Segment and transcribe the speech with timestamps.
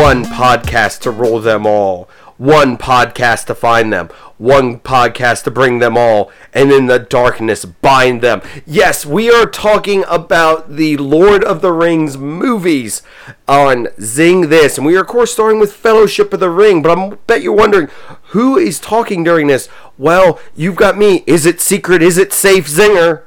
[0.00, 2.08] one podcast to rule them all,
[2.38, 4.08] one podcast to find them,
[4.38, 8.40] one podcast to bring them all, and in the darkness bind them.
[8.64, 13.02] Yes, we are talking about the Lord of the Rings movies
[13.46, 16.80] on Zing This, and we are, of course, starting with Fellowship of the Ring.
[16.80, 17.88] But I bet you're wondering
[18.28, 19.68] who is talking during this.
[19.98, 21.24] Well, you've got me.
[21.26, 22.00] Is it secret?
[22.00, 23.24] Is it safe, Zinger?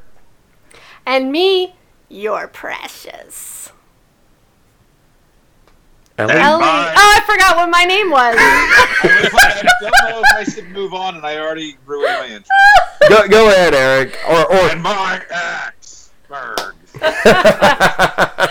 [1.06, 1.76] And me,
[2.10, 3.53] you're precious.
[6.18, 6.34] Ellie?
[6.34, 6.60] Ellie.
[6.62, 6.94] mine.
[6.96, 8.36] Oh, I forgot what my name was.
[8.38, 12.56] I don't know if I should move on, and I already ruined my intro.
[13.10, 14.18] Go, go ahead, Eric.
[14.30, 16.76] Or, or And my axe, Berg.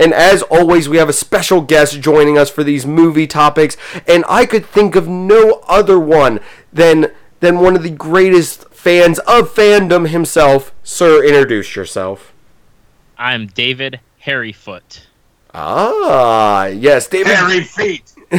[0.00, 3.76] And as always, we have a special guest joining us for these movie topics,
[4.06, 6.38] and I could think of no other one
[6.72, 10.72] than than one of the greatest fans of fandom himself.
[10.84, 12.32] Sir, introduce yourself.
[13.16, 15.07] I'm David Harryfoot.
[15.54, 17.34] Ah, yes, David.
[17.34, 18.12] Hairy feet.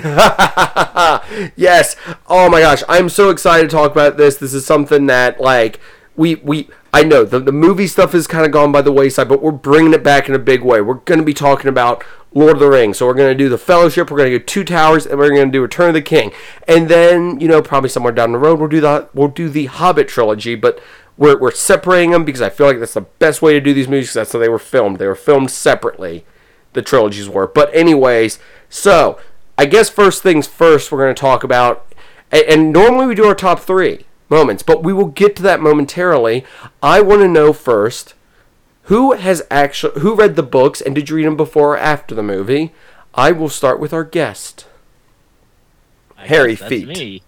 [1.56, 1.96] yes.
[2.28, 4.38] Oh my gosh, I'm so excited to talk about this.
[4.38, 5.80] This is something that like
[6.16, 9.28] we we I know the the movie stuff has kind of gone by the wayside,
[9.30, 10.82] but we're bringing it back in a big way.
[10.82, 13.00] We're going to be talking about Lord of the Rings.
[13.00, 15.30] So we're going to do the Fellowship, we're going to do Two Towers, and we're
[15.30, 16.32] going to do Return of the King.
[16.68, 19.66] And then, you know, probably somewhere down the road we'll do the we'll do the
[19.66, 20.80] Hobbit trilogy, but
[21.18, 23.88] we're, we're separating them because I feel like that's the best way to do these
[23.88, 25.00] movies 'cause that's how they were filmed.
[25.00, 26.26] They were filmed separately
[26.74, 27.48] the trilogies were.
[27.48, 28.40] But anyways,
[28.70, 29.20] so
[29.58, 31.86] I guess first things first, we're going to talk about,
[32.32, 36.46] and, normally we do our top three moments, but we will get to that momentarily.
[36.82, 38.14] I want to know first
[38.84, 42.16] who has actually who read the books and did you read them before or after
[42.16, 42.74] the movie.
[43.14, 44.66] I will start with our guest.
[46.18, 46.88] I Harry that's Feet.
[46.88, 47.22] me.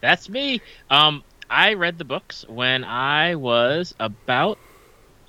[0.00, 0.60] That's me.
[0.90, 4.58] Um, I read the books when I was about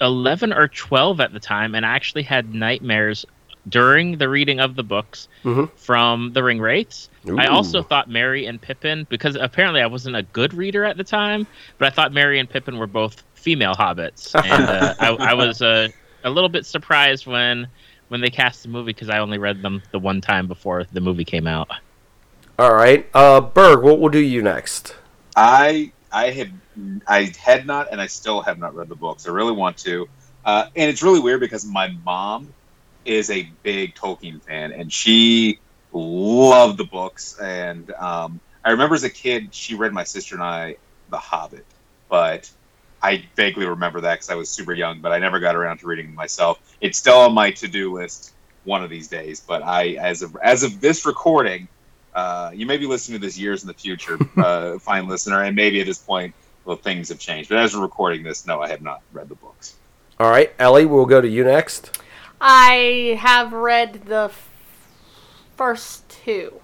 [0.01, 3.25] eleven or twelve at the time, and I actually had nightmares
[3.69, 5.69] during the reading of the books Mhm.
[5.75, 7.09] from the Ring Wraiths.
[7.37, 11.03] I also thought Merry and Pippin, because apparently I wasn't a good reader at the
[11.03, 11.45] time,
[11.77, 15.61] but I thought Merry and Pippin were both female hobbits, and uh, I, I was
[15.61, 15.89] uh,
[16.23, 17.67] a little bit surprised when
[18.07, 21.01] when they cast the movie because I only read them the one time before the
[21.01, 21.69] movie came out.
[22.57, 24.95] All right, uh, Berg, what will do you next?
[25.35, 26.61] I I had
[27.07, 29.27] I had not, and I still have not read the books.
[29.27, 30.07] I really want to,
[30.45, 32.53] uh, and it's really weird because my mom
[33.05, 35.59] is a big Tolkien fan, and she
[35.91, 37.37] loved the books.
[37.41, 40.77] And um, I remember as a kid, she read my sister and I
[41.09, 41.65] The Hobbit,
[42.09, 42.49] but
[43.01, 45.87] I vaguely remember that because I was super young, but I never got around to
[45.87, 46.57] reading myself.
[46.81, 49.41] It's still on my to do list one of these days.
[49.47, 51.69] But I, as of as of this recording,
[52.17, 55.55] uh, you may be listening to this years in the future, uh, fine listener, and
[55.55, 56.33] maybe at this point,
[56.65, 57.47] well, things have changed.
[57.47, 59.75] But as we're recording this, no, I have not read the books.
[60.19, 62.01] All right, Ellie, we'll go to you next.
[62.41, 64.49] I have read the f-
[65.55, 66.59] first two,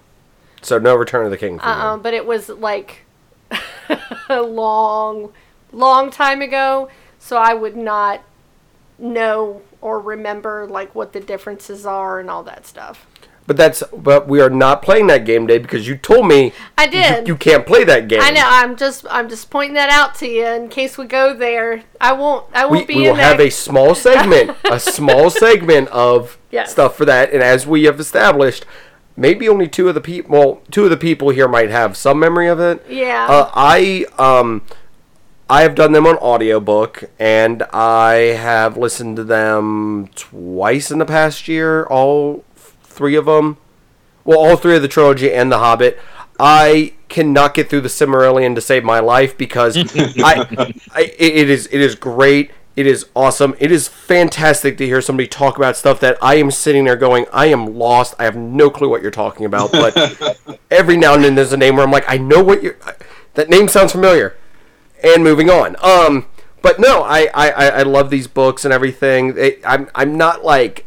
[0.60, 1.60] So no Return of the King.
[1.60, 2.02] For uh, you.
[2.02, 3.02] but it was like
[4.28, 5.32] a long,
[5.70, 6.90] long time ago,
[7.20, 8.22] so I would not
[8.98, 13.06] know or remember like what the differences are and all that stuff.
[13.46, 16.86] But that's but we are not playing that game day because you told me I
[16.86, 17.28] did.
[17.28, 18.22] you can't play that game.
[18.22, 18.42] I know.
[18.42, 21.82] I'm just I'm just pointing that out to you in case we go there.
[22.00, 22.46] I won't.
[22.54, 26.70] I won't be we will have a small segment, a small segment of Yes.
[26.72, 27.32] stuff for that.
[27.34, 28.64] And as we have established,
[29.14, 32.18] maybe only two of the people, well, two of the people here might have some
[32.18, 32.82] memory of it.
[32.88, 33.26] Yeah.
[33.28, 34.62] Uh, I um,
[35.50, 41.04] I have done them on audiobook, and I have listened to them twice in the
[41.04, 41.84] past year.
[41.84, 42.42] All
[42.94, 43.58] three of them.
[44.24, 45.98] Well, all three of the trilogy and the Hobbit.
[46.40, 51.66] I cannot get through the Silmarillion to save my life because I, I it is
[51.70, 52.50] it is great.
[52.76, 53.54] It is awesome.
[53.60, 57.26] It is fantastic to hear somebody talk about stuff that I am sitting there going,
[57.32, 58.14] I am lost.
[58.18, 59.70] I have no clue what you're talking about.
[59.70, 62.76] But every now and then there's a name where I'm like, I know what you're.
[63.34, 64.36] That name sounds familiar.
[65.04, 65.76] And moving on.
[65.82, 66.26] Um,
[66.62, 69.34] but no, I I, I I love these books and everything.
[69.36, 70.86] It, I'm I'm not like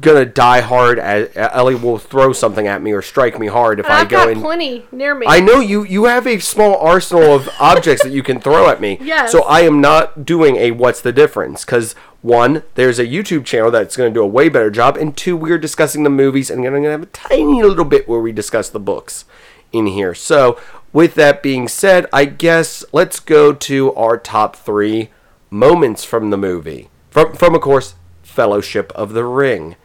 [0.00, 0.98] gonna die hard.
[0.98, 4.08] As, Ellie will throw something at me or strike me hard if And I I've
[4.08, 4.40] go got in.
[4.40, 5.26] plenty near me.
[5.28, 8.80] I know you you have a small arsenal of objects that you can throw at
[8.80, 8.98] me.
[9.00, 9.32] Yes.
[9.32, 13.70] So I am not doing a what's the difference because one, there's a YouTube channel
[13.70, 16.64] that's going to do a way better job, and two, we're discussing the movies, and
[16.64, 19.26] I'm going to have a tiny little bit where we discuss the books
[19.72, 20.12] in here.
[20.12, 20.58] So
[20.92, 25.10] with that being said, I guess let's go to our top three
[25.50, 26.90] moments from the movie.
[27.10, 29.76] From from of course, Fellowship of the Ring.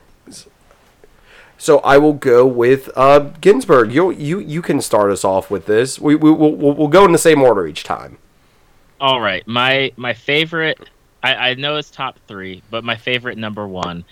[1.61, 3.93] So I will go with uh, Ginsburg.
[3.93, 5.99] You you you can start us off with this.
[5.99, 8.17] We we we'll, we'll go in the same order each time.
[8.99, 10.89] All right, my my favorite.
[11.21, 14.03] I, I know it's top three, but my favorite number one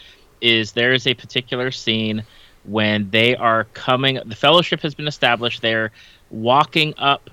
[0.42, 2.24] is there is a particular scene
[2.66, 4.20] when they are coming.
[4.24, 5.64] The Fellowship has been established.
[5.64, 5.92] They're
[6.30, 7.32] walking up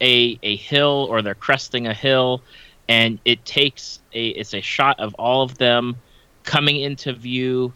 [0.00, 2.40] a a hill or they're cresting a hill,
[2.86, 5.96] and it takes a it's a shot of all of them
[6.44, 7.72] coming into view.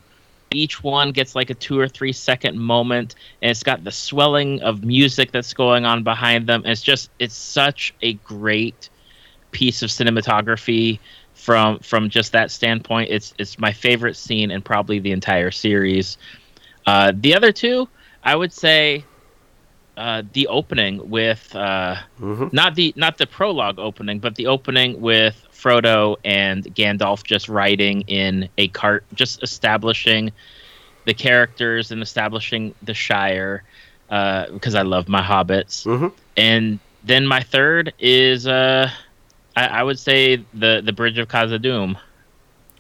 [0.53, 4.61] Each one gets like a two or three second moment, and it's got the swelling
[4.63, 6.63] of music that's going on behind them.
[6.65, 8.91] And it's just it's such a great
[9.53, 10.99] piece of cinematography
[11.35, 13.11] from from just that standpoint.
[13.11, 16.19] It's it's my favorite scene in probably the entire series.
[16.87, 17.89] Uh, the other two,
[18.25, 19.05] I would say,
[19.97, 22.53] uh, the opening with uh, Mhm.
[22.53, 28.03] not the not the prologue opening, but the opening with Frodo and Gandalf just riding
[28.03, 30.33] in a cart, just establishing
[31.07, 33.63] the characters and establishing the Shire.
[34.11, 36.11] Uh, because I love my hobbits, Mhm.
[36.37, 38.91] and then my third is uh,
[39.55, 41.95] I, I would say the the Bridge of Khazad-dûm.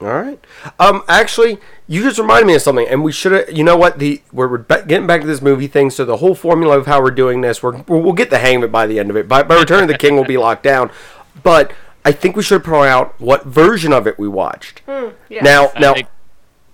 [0.00, 0.42] All right.
[0.80, 3.52] Um, actually, you just reminded me of something, and we should have.
[3.52, 4.00] You know what?
[4.00, 7.00] The we're, we're getting back to this movie thing, so the whole formula of how
[7.00, 9.16] we're doing this, we're, we'll we'll get the hang of it by the end of
[9.16, 9.28] it.
[9.28, 10.90] By, by Return of the King, we'll be locked down.
[11.44, 11.70] But
[12.04, 14.82] I think we should point out what version of it we watched.
[14.88, 15.42] Yeah.
[15.42, 16.08] Now, I now, think-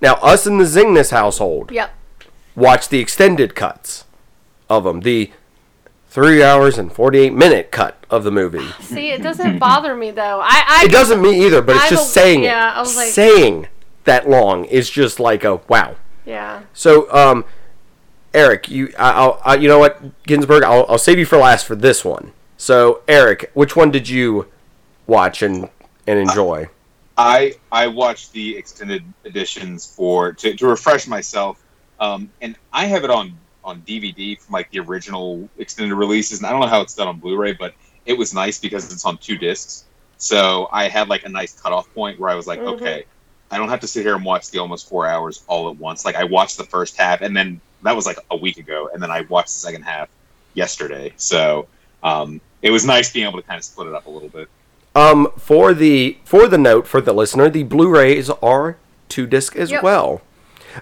[0.01, 1.91] now, us in the Zingness household Yep.
[2.55, 4.05] watched the extended cuts
[4.69, 5.33] of them, the
[6.09, 8.67] three hours and forty-eight minute cut of the movie.
[8.81, 10.41] See, it doesn't bother me though.
[10.43, 12.77] I, I It doesn't me either, but it's I just saying yeah, it.
[12.77, 13.69] I was like- saying
[14.05, 15.97] that long is just like a wow.
[16.25, 16.63] Yeah.
[16.73, 17.45] So, um,
[18.35, 21.65] Eric, you, I, I'll, I, you know what, Ginsburg, I'll, I'll save you for last
[21.67, 22.33] for this one.
[22.57, 24.47] So, Eric, which one did you
[25.07, 25.69] watch and
[26.07, 26.69] and enjoy?
[27.17, 31.63] I I watched the extended editions for to, to refresh myself,
[31.99, 36.47] um, and I have it on on DVD from like the original extended releases, and
[36.47, 37.75] I don't know how it's done on Blu-ray, but
[38.05, 39.85] it was nice because it's on two discs.
[40.19, 42.75] So I had like a nice cutoff point where I was like, Mhm.
[42.75, 43.05] okay,
[43.51, 46.05] I don't have to sit here and watch the almost four hours all at once.
[46.05, 49.03] Like I watched the first half, and then that was like a week ago, and
[49.03, 50.09] then I watched the second half
[50.55, 51.13] yesterday.
[51.17, 51.67] So
[52.03, 54.49] um, it was nice being able to kind of split it up a little bit.
[54.97, 58.77] Um, for the for the note for the listener, the Blu-rays are
[59.09, 59.83] two disc as Yep.
[59.83, 60.23] well.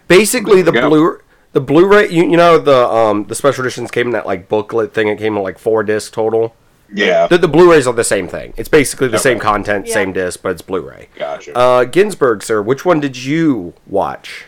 [0.09, 0.89] Basically, the go.
[0.89, 1.19] blue
[1.53, 4.95] the Blu-ray, you, you know, the um the special editions came in that like booklet
[4.95, 5.09] thing.
[5.09, 6.55] It came in like four disc total.
[6.93, 8.53] Yeah, The, the Blu-rays are the same thing.
[8.57, 9.23] It's basically the Okay.
[9.23, 9.95] same content, Yeah.
[9.95, 11.09] same disc, but it's Blu-ray.
[11.19, 11.57] gotcha.
[11.57, 14.45] Uh, Ginsburg, sir, which one did you watch?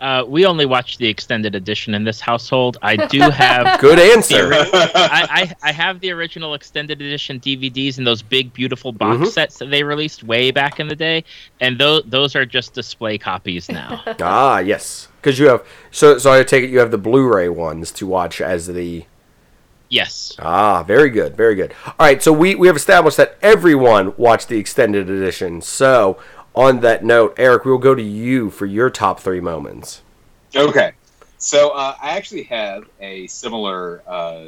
[0.00, 2.76] Uh, we only watch the extended edition in this household.
[2.82, 4.50] I do have Good answer.
[4.52, 5.26] I,
[5.62, 9.26] I, I have the original extended edition DVDs and those big beautiful box Mhm.
[9.32, 11.24] sets that they released way back in the day,
[11.60, 14.02] and those those are just display copies now.
[14.20, 17.90] ah, yes, because you have so so I take it you have the Blu-ray ones
[17.92, 19.04] to watch as the
[19.88, 20.36] yes.
[20.38, 21.74] ah very good very good.
[21.86, 25.60] All right, so we we have established that everyone watched the extended edition.
[25.60, 26.18] So
[26.54, 30.02] on that note, Eric, we will go to you for your top three moments.
[30.54, 30.92] Okay,
[31.38, 34.46] so uh, I actually have a similar uh,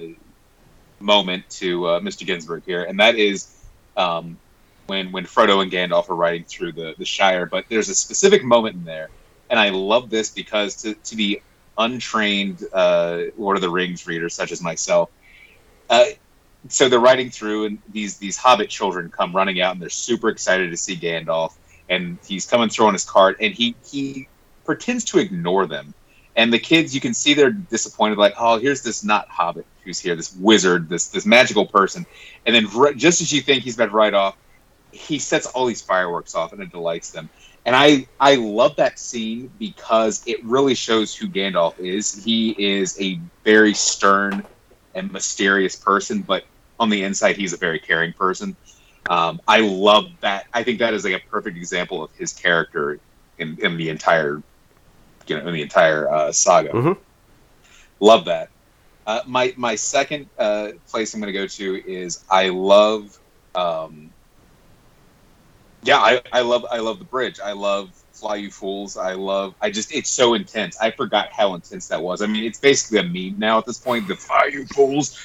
[0.99, 2.27] moment to uh, Mr.
[2.27, 3.65] Ginsburg here, and that is
[3.97, 4.39] um,
[4.87, 7.47] when when Frodo and Gandalf are riding through the the Shire.
[7.47, 9.11] But there's a specific moment in there,
[9.49, 11.43] and I love this because to to the
[11.79, 15.11] untrained uh, Lord of the Rings reader such as myself.
[15.89, 16.05] Uh,
[16.69, 20.29] so they're riding through, and these these Hobbit children come running out, and they're super
[20.29, 21.53] excited to see Gandalf.
[21.91, 24.29] And he's coming through on his cart, and he he
[24.65, 25.93] pretends to ignore them.
[26.37, 29.99] And the kids, you can see they're disappointed, like, oh, here's this not hobbit who's
[29.99, 32.07] here, this wizard, this this magical person.
[32.47, 34.37] And then just as you think he's about ride off,
[34.93, 37.29] he sets all these fireworks off, and it delights them.
[37.67, 42.25] And I I love that scene because it really shows who Gandalf is.
[42.25, 44.47] He is a very stern
[44.95, 46.45] and mysterious person, but
[46.79, 48.57] on the inside, he's a very caring person.
[49.11, 50.45] Um, I love that.
[50.55, 53.01] I think that is like a perfect example of his character
[53.39, 54.41] in, in the entire,
[55.27, 56.71] you know, in the entire uh, saga.
[56.71, 56.97] Mhm.
[57.99, 58.49] Love that.
[59.07, 63.19] Uh, my my second uh, place I'm going to go to is I love,
[63.57, 64.11] um,
[65.83, 67.41] yeah, I, I love I love the bridge.
[67.41, 68.97] I love Fly You Fools.
[68.97, 69.55] I love.
[69.61, 70.79] I just it's so intense.
[70.81, 72.23] I forgot how intense that was.
[72.23, 74.07] I mean, it's basically a meme now at this point.
[74.07, 75.19] The Fly You Fools.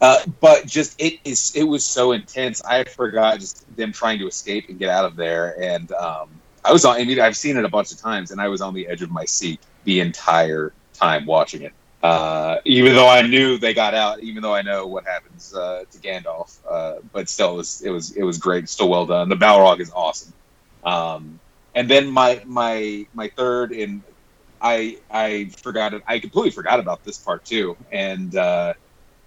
[0.00, 2.62] Uh, but just it is it was so intense.
[2.64, 6.28] I forgot just them trying to escape and get out of there, and um,
[6.64, 6.96] I was on.
[6.96, 9.00] I mean, I've seen it a bunch of times, and I was on the edge
[9.00, 11.72] of my seat the entire time watching it.
[12.02, 15.84] Uh, even though I knew they got out, even though I know what happens uh,
[15.90, 18.68] to Gandalf, uh, but still, it was it was it was great.
[18.68, 19.30] Still well done.
[19.30, 20.34] The Balrog is awesome.
[20.84, 21.40] Um,
[21.74, 24.02] and then my my my third, and
[24.60, 26.02] I I forgot it.
[26.06, 28.36] I completely forgot about this part too, and.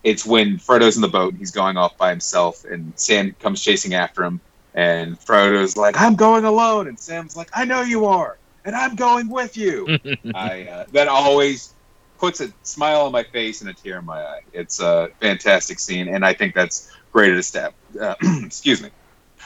[0.03, 3.61] It's when Frodo's in the boat and he's going off by himself, and Sam comes
[3.61, 4.39] chasing after him,
[4.73, 8.95] and Frodo's like, "I'm going alone," and Sam's like, "I know you are, and I'm
[8.95, 9.97] going with you."
[10.33, 11.73] I uh, that always
[12.17, 14.41] puts a smile on my face and a tear in my eye.
[14.53, 18.15] It's a fantastic scene, and I think that's great at estab- uh,
[18.45, 18.89] excuse me.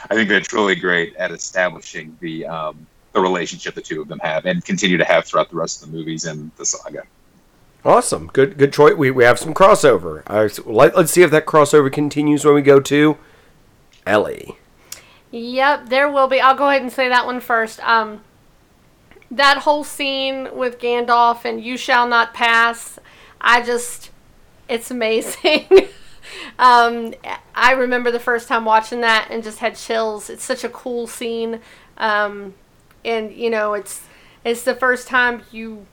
[0.09, 4.19] I think that's really great at establishing the um, the relationship the two of them
[4.19, 7.03] have and continue to have throughout the rest of the movies and the saga.
[7.85, 8.27] Awesome.
[8.31, 8.95] Good good choice.
[8.95, 10.23] We, we have some crossover.
[10.49, 13.17] So let, let's see if that crossover continues when we go to
[14.05, 14.57] Ellie.
[15.31, 16.39] Yep, there will be.
[16.39, 17.79] I'll go ahead and say that one first.
[17.87, 18.21] Um,
[19.31, 22.99] that whole scene with Gandalf and "You shall not pass,"
[23.41, 24.11] I just,
[24.69, 25.67] it's amazing.
[26.59, 27.15] um,
[27.55, 30.29] I remember the first time watching that and just had chills.
[30.29, 31.61] It's such a cool scene,
[31.97, 32.53] um,
[33.03, 34.03] and you know, it's
[34.45, 35.87] it's the first time you.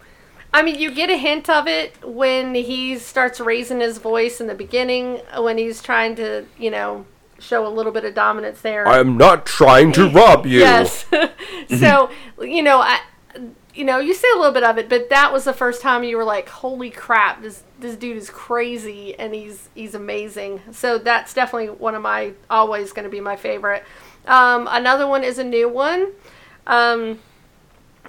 [0.52, 4.46] I mean, you get a hint of it when he starts raising his voice in
[4.48, 7.06] the beginning, when he's trying to, you know,
[7.38, 8.86] show a little bit of dominance there.
[8.86, 10.60] I'm not trying to rob you.
[10.60, 11.06] Yes.
[11.78, 13.00] so, you know, I,
[13.74, 16.02] you know, you see a little bit of it, but that was the first time
[16.02, 17.40] you were like, "Holy crap!
[17.42, 22.32] This this dude is crazy, and he's he's amazing." So that's definitely one of my
[22.50, 23.84] always going to be my favorite.
[24.26, 26.12] Um, another one is a new one.
[26.66, 27.20] Um,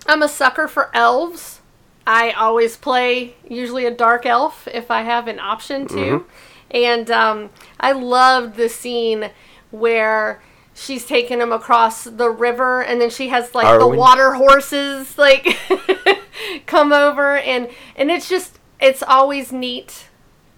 [0.07, 1.60] I'm a sucker for elves.
[2.05, 5.95] I always play usually a dark elf if I have an option to.
[6.71, 9.29] And um, I loved the scene
[9.71, 10.41] where
[10.73, 15.45] she's taking him across the river and then she has like the water horses like
[16.65, 20.07] come over and and it's just it's always neat.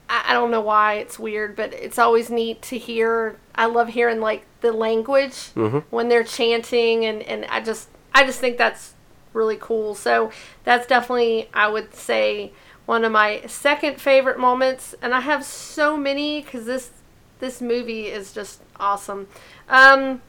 [0.07, 3.37] I, I don't know why it's weird but it's always neat to hear.
[3.55, 5.49] I love hearing like the language
[5.89, 8.92] when they're chanting and and i just i just think that's
[9.33, 10.31] really cool so
[10.63, 12.51] that's definitely i would say
[12.85, 16.91] one of my second favorite moments and i have so many because this
[17.39, 19.27] this movie is just awesome
[19.69, 20.21] um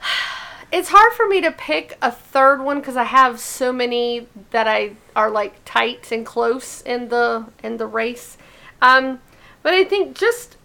[0.72, 4.66] it's hard for me to pick a third one because I have so many that
[4.66, 8.36] I are like tight and close in the in the race.
[8.82, 9.20] Um,
[9.62, 10.56] but I think just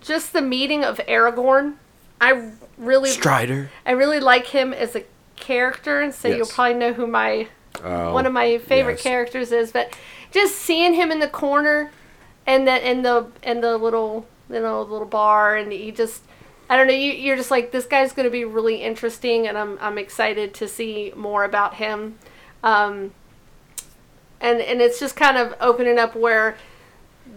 [0.00, 1.74] just the meeting of Aragorn,
[2.20, 3.70] I really Strider.
[3.84, 5.04] I really like him as a
[5.42, 7.48] character, and so you'll probably know who my
[7.82, 9.02] Oh, one of my favorite yes.
[9.02, 9.72] characters is.
[9.72, 9.96] But
[10.30, 11.90] just seeing him in the corner,
[12.46, 16.22] and then in the in the little you know little bar, and he just
[16.68, 16.92] I don't know.
[16.94, 20.54] You, you're just like this guy's going to be really interesting, and I'm I'm excited
[20.54, 22.18] to see more about him.
[22.62, 23.12] Um,
[24.40, 26.56] and and it's just kind of opening up where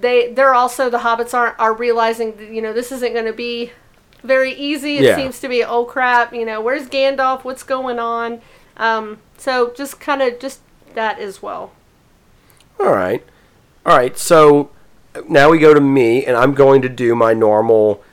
[0.02, 3.34] they they're also the hobbits are are realizing that, you know this isn't going to
[3.34, 3.72] be
[4.26, 4.98] very easy.
[4.98, 5.16] It Yeah.
[5.16, 7.44] seems to be oh crap, you know where's Gandalf?
[7.44, 8.42] What's going on?
[8.78, 10.60] Um, so just kind of just
[10.96, 11.72] that as well.
[12.80, 13.24] All right.
[13.86, 14.18] All right.
[14.18, 14.70] So
[15.30, 18.04] now we go to me, and I'm going to do my normal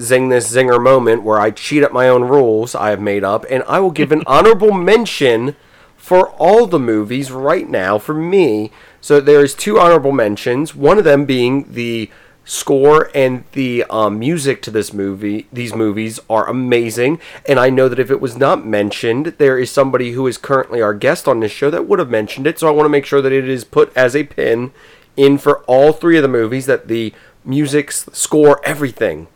[0.00, 3.44] zing this zinger moment where I cheat at my own rules I have made up,
[3.50, 5.56] and I will give an honorable mention
[5.96, 8.70] for all the movies right now for me.
[9.00, 10.74] So there's two honorable mentions.
[10.74, 12.10] One of them being the
[12.44, 15.46] score and the um, music to this movie.
[15.52, 19.70] These movies are amazing, and I know that if it was not mentioned, there is
[19.70, 22.58] somebody who is currently our guest on this show that would have mentioned it.
[22.58, 24.72] So I want to make sure that it is put as a pin
[25.16, 26.66] in for all three of the movies.
[26.66, 27.12] That the
[27.44, 29.28] music, score, everything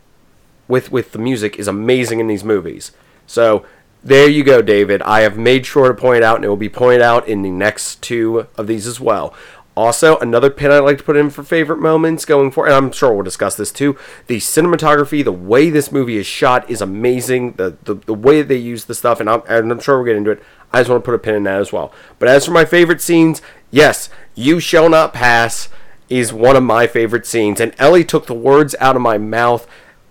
[0.69, 2.93] with with the music is amazing in these movies.
[3.27, 3.65] So
[4.07, 5.03] there you go, David.
[5.03, 7.51] I have made sure to point out, and it will be pointed out in the
[7.51, 9.35] next two of these as well.
[9.77, 12.93] Also, another pin I'd like to put in for favorite moments going forward, and I'm
[12.93, 13.97] sure we'll discuss this too.
[14.27, 17.53] The cinematography, the way this movie is shot is amazing.
[17.53, 20.17] The the, the way they use the stuff, and I'm, and I'm sure we'll get
[20.17, 20.43] into it.
[20.73, 21.93] I just want to put a pin in that as well.
[22.19, 25.69] But as for my favorite scenes, yes, You Shall Not Pass
[26.09, 29.69] is one of my favorite scenes, and Ellie took the words out of my mouth.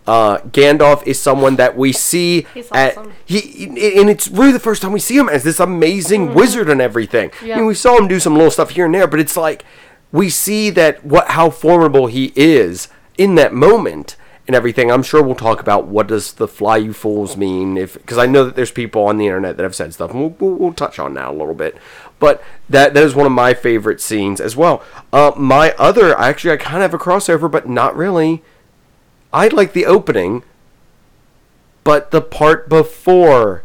[0.08, 3.14] Uh, Gandalf is someone that we see He's at awesome.
[3.26, 3.66] he
[4.00, 7.32] and it's really the first time we see him as this amazing wizard and everything.
[7.42, 7.56] I Yeah.
[7.58, 9.64] mean, we saw him do some little stuff here and there, but it's like
[10.12, 14.16] we see that what how formidable he is in that moment
[14.48, 14.92] and everything.
[14.92, 18.28] I'm sure we'll talk about what does the "fly you fools" mean, if because I
[18.28, 20.74] know that there's people on the internet that have said stuff, and we'll, we'll, we'll
[20.74, 21.76] touch on that a little bit.
[22.20, 24.84] But that that is one of my favorite scenes as well.
[25.12, 28.44] Uh, my other, actually, I kind of have a crossover, but not really.
[29.36, 30.44] I like the opening,
[31.84, 33.64] but the part before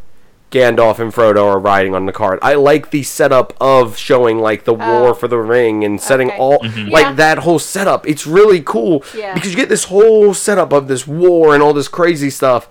[0.51, 2.41] Gandalf and Frodo are riding on the cart.
[2.43, 5.15] I like the setup of showing like the war Oh.
[5.15, 6.37] for the ring and setting Okay.
[6.39, 6.89] all mm-hmm.
[6.91, 7.13] like Yeah.
[7.15, 8.07] that whole setup.
[8.09, 9.33] It's really cool Yeah.
[9.33, 12.69] because you get this whole setup of this war and all this crazy stuff.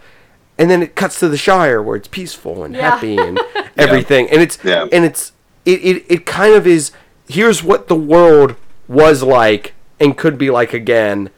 [0.57, 2.89] And then it cuts to the Shire where it's peaceful and Yeah.
[2.91, 3.39] happy and
[3.77, 4.29] everything.
[4.29, 4.87] And it's Yeah.
[4.91, 5.31] and it's
[5.65, 6.91] it, it, it kind of is
[7.29, 8.55] here's what the world
[8.89, 11.29] was like and could be like again.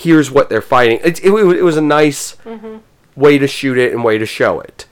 [0.00, 1.00] Here's what they're fighting.
[1.04, 2.78] It, it, it was a nice mm-hmm.
[3.14, 4.86] way to shoot it and way to show it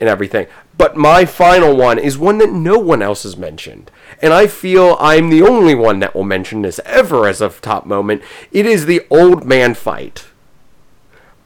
[0.00, 0.46] and everything.
[0.76, 3.90] But my final one is one that no one else has mentioned.
[4.20, 7.86] and I feel I'm the only one that will mention this ever as a top
[7.86, 8.22] moment.
[8.50, 10.26] It is the old man fight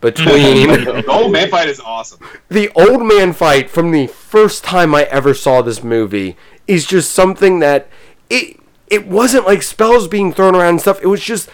[0.00, 2.20] between the old man fight is awesome.
[2.48, 7.12] the old man fight from the first time I ever saw this movie is just
[7.12, 7.88] something that
[8.30, 11.00] it it wasn't like spells being thrown around and stuff.
[11.02, 11.50] It was just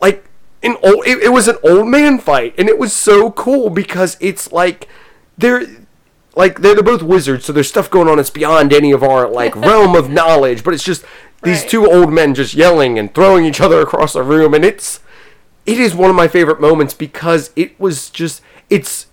[0.00, 0.27] like
[0.62, 4.16] an old it, it was an old man fight and it was so cool because
[4.20, 4.88] it's like
[5.36, 5.64] they're
[6.34, 9.28] like they're, they're both wizards so there's stuff going on that's beyond any of our
[9.28, 11.04] like realm of knowledge but it's just
[11.44, 11.70] these Right.
[11.70, 15.00] two old men just yelling and throwing each other across the room and it's
[15.66, 19.06] it is one of my favorite moments because it was just it's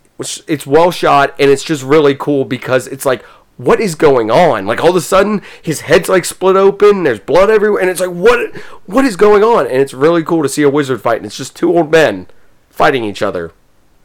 [0.47, 3.23] it's well shot and it's just really cool because it's like
[3.57, 7.19] what is going on like all of a sudden his head's like split open there's
[7.19, 10.49] blood everywhere and it's like what what is going on and it's really cool to
[10.49, 12.27] see a wizard fight and it's just two old men
[12.69, 13.51] fighting each other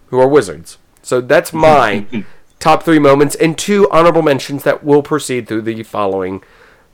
[0.08, 2.06] who are wizards so that's my
[2.60, 6.42] top three moments and two honorable mentions that will proceed through the following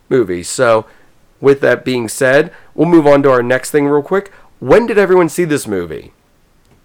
[0.08, 0.86] movies so
[1.40, 4.96] with that being said we'll move on to our next thing real quick when did
[4.96, 6.12] everyone see this movie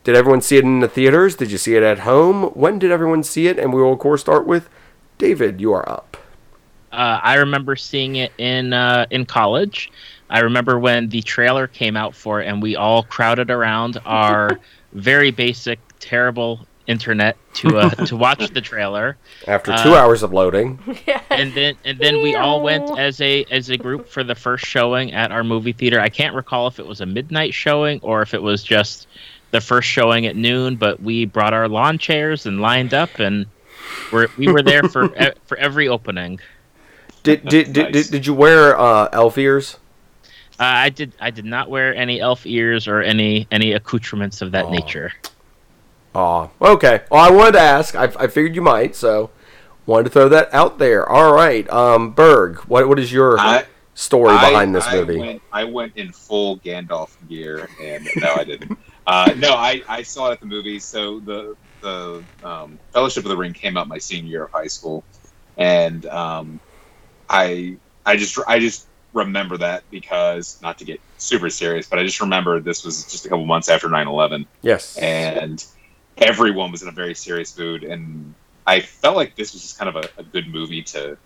[0.04, 1.36] did everyone see it in the theaters?
[1.36, 2.46] Did you see it at home?
[2.54, 3.60] When did everyone see it?
[3.60, 4.68] And we will, of course, start with
[5.22, 5.62] David.
[5.62, 6.18] You are up.
[6.92, 9.92] Uh, I remember seeing it in uh, in college.
[10.32, 14.60] I remember when the trailer came out for it, and we all crowded around our
[14.94, 19.16] very basic, terrible internet to uh, to watch the trailer.
[19.48, 20.80] After Uh, two hours of loading,
[21.30, 24.66] and then and then we all went as a as a group for the first
[24.66, 26.00] showing at our movie theater.
[26.02, 29.06] I can't recall if it was a midnight showing or if it was just
[29.52, 33.46] the first showing at noon, but we brought our lawn chairs and lined up and
[34.12, 36.40] we're, we were there for e- for every opening.
[37.24, 37.94] did did, did, Nice.
[38.06, 39.78] did, did you wear uh, elf ears?
[40.60, 44.52] Uh, I did I did not wear any elf ears or any any accoutrements of
[44.52, 44.70] that Oh.
[44.72, 45.12] nature.
[46.14, 47.02] Aw, okay.
[47.10, 47.96] Well, I wanted to ask.
[47.96, 49.30] I, I figured you might, so
[49.86, 51.08] wanted to throw that out there.
[51.10, 55.20] All right, um, Berg, what what is your I, story I- behind this I movie?
[55.20, 58.78] Went, I went in full Gandalf gear, and no, I didn't.
[59.08, 60.84] Uh, no, I, I saw it at the movies.
[60.86, 64.68] So the the um, Fellowship of the Ring came out my senior year of high
[64.68, 65.04] school,
[65.58, 66.60] and um,
[67.30, 72.04] I I just I just remember that because not to get super serious, but I
[72.04, 74.98] just remember this was just a couple months after 9-11 yes.
[74.98, 75.66] and
[76.18, 77.84] everyone was in a very serious mood.
[77.84, 78.34] And
[78.68, 81.18] i felt like this was just kind of a, a good movie to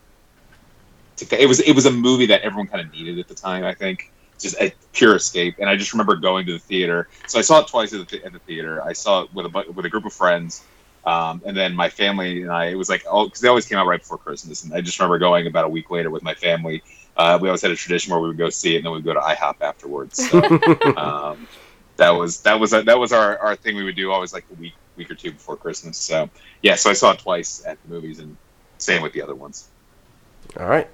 [1.17, 3.63] to it was it was a movie that everyone kind of needed at the time
[3.63, 7.39] i think just a pure escape and i just remember going to the theater so
[7.39, 9.85] i saw it twice at the, at the theater i saw it with a with
[9.85, 10.63] a group of friends
[11.05, 13.77] um, and then my family and I, it was like, oh, because they always came
[13.77, 14.63] out right before Christmas.
[14.63, 16.83] And I just remember going about a week later with my family.
[17.15, 19.05] Uh, we always had a tradition where we would go see it and then we'd
[19.05, 20.29] go to IHOP afterwards.
[20.29, 20.39] So,
[20.97, 21.47] um,
[21.97, 24.55] that was that was that was our, our thing we would do always like the
[24.55, 25.97] week week or two before Christmas.
[25.97, 26.29] So
[26.61, 28.35] yeah, so I saw it twice at the movies and
[28.79, 29.69] same with the other ones.
[30.59, 30.89] All right,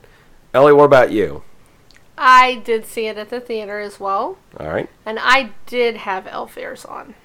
[0.53, 1.43] Ellie, what about you?
[2.23, 6.27] I did see it at the theater as well, All right, and I did have
[6.27, 7.15] elf ears on.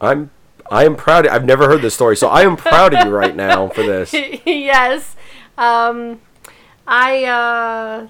[0.00, 0.30] I'm
[0.70, 1.26] I am proud.
[1.26, 4.12] I've never heard this story, so I am proud of you right now for this.
[4.46, 5.16] yes.
[5.56, 6.20] Um,
[6.86, 8.08] I uh,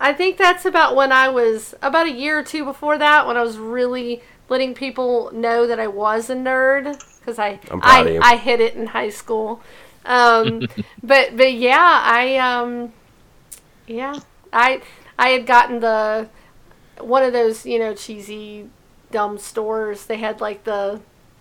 [0.00, 3.36] I think that's about when I was about a year or two before that when
[3.36, 8.06] I was really letting people know that I was a nerd because I I'm proud
[8.06, 8.20] I, of you.
[8.22, 9.62] I hit it in high school.
[10.04, 10.66] Um,
[11.02, 12.92] but but yeah, I um,
[13.86, 14.18] yeah,
[14.52, 14.82] I
[15.18, 16.28] I had gotten the
[16.98, 18.68] one of those you know cheesy
[19.10, 20.06] dumb stores.
[20.06, 21.00] They had like the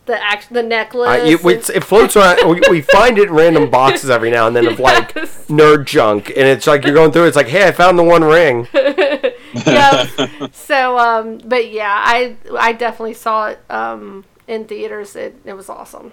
[0.09, 1.07] the act the necklace.
[1.07, 2.49] I, it, it floats around.
[2.49, 6.29] We, we find it in random boxes every now and then of like nerd junk,
[6.29, 7.25] and it's like you're going through.
[7.25, 8.67] It's like, hey, I found the one ring.
[8.73, 10.09] yep.
[10.51, 15.15] So, um, but yeah, I I definitely saw it um, in theaters.
[15.15, 16.11] It it was awesome.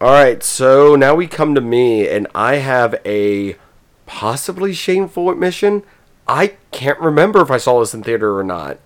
[0.00, 3.56] All right, so now we come to me, and I have a
[4.06, 5.82] possibly shameful admission.
[6.26, 8.78] I can't remember if I saw this in theater or not.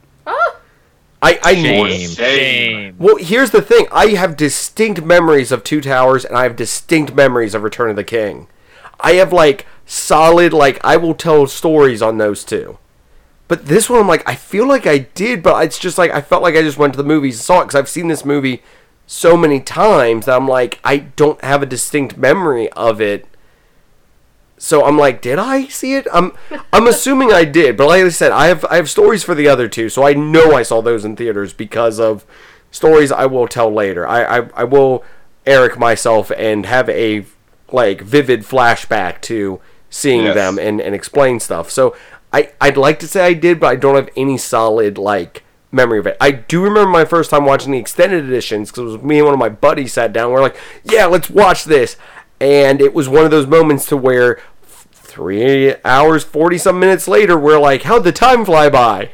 [1.21, 2.09] I I Shame, Shame.
[2.11, 2.95] shame.
[2.99, 3.87] Well, here's the thing.
[3.91, 7.97] I have distinct memories of Two Towers, and I have distinct memories of Return of
[7.97, 8.47] the King.
[9.01, 12.79] I have like solid, like I will tell stories on those two.
[13.49, 16.21] But this one, I'm like, I feel like I did, but it's just like I
[16.21, 18.25] felt like I just went to the movies and saw it because I've seen this
[18.25, 18.63] movie
[19.07, 23.27] so many times that I'm like, I don't have a distinct memory of it.
[24.59, 26.07] So I'm like, did I see it?
[26.13, 26.33] I'm
[26.73, 29.49] I'm assuming I did, but like I said, I have I have stories for the
[29.49, 32.27] other two, so I know I saw those in theaters because of
[32.71, 34.07] stories I will tell later.
[34.07, 35.05] I I, I will
[35.47, 37.25] Eric myself and have a
[37.73, 40.35] like vivid flashback to seeing Yes.
[40.35, 41.71] them and, and explain stuff.
[41.71, 41.97] So
[42.33, 45.99] I I'd like to say I did, but I don't have any solid like memory
[45.99, 46.17] of it.
[46.21, 49.39] I do remember my first time watching the extended editions because me and one of
[49.41, 50.33] my buddies sat down.
[50.33, 51.97] We're like, yeah, let's watch this,
[52.41, 54.41] and it was one of those moments to where
[54.93, 59.13] three hours, 40 some minutes later, we're like, how'd the time fly by?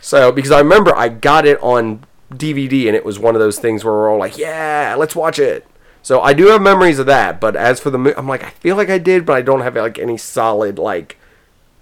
[0.00, 3.58] So, because I remember I got it on DVD and it was one of those
[3.58, 5.66] things where we're all like, yeah, let's watch it.
[6.02, 8.50] So I do have memories of that, but as for the movie, I'm like, I
[8.50, 11.18] feel like I did, but I don't have like any solid, like,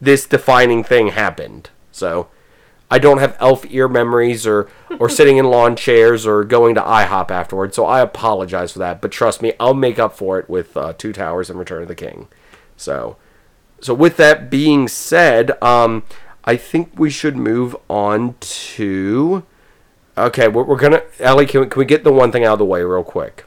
[0.00, 1.70] this defining thing happened.
[1.92, 2.28] So
[2.94, 6.80] I don't have elf ear memories or, or sitting in lawn chairs or going to
[6.80, 7.74] IHOP afterwards.
[7.74, 10.92] So I apologize for that, but trust me, I'll make up for it with uh,
[10.92, 12.28] Two Towers and Return of the King.
[12.76, 13.16] So,
[13.80, 16.04] so with that being said, um,
[16.44, 19.44] I think we should move on to.
[20.16, 21.46] Okay, we're, we're gonna Ellie.
[21.46, 23.44] Can we, can we get the one thing out of the way real quick?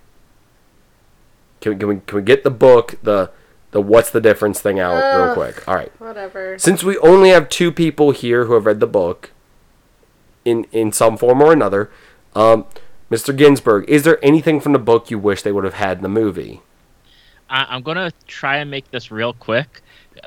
[1.62, 3.32] Can we, can we can we get the book the
[3.72, 5.66] the what's the difference thing out real quick?
[5.70, 5.92] All right.
[6.02, 6.60] Whatever.
[6.60, 9.32] Since we only have two people here who have read the book,
[10.48, 11.92] in in some form or another,
[12.36, 12.66] um,
[13.12, 13.36] Mr.
[13.36, 16.10] Ginsburg, is there anything from the book you wish they would have had in the
[16.10, 16.62] movie?
[17.50, 19.82] I, I'm gonna try and make this real quick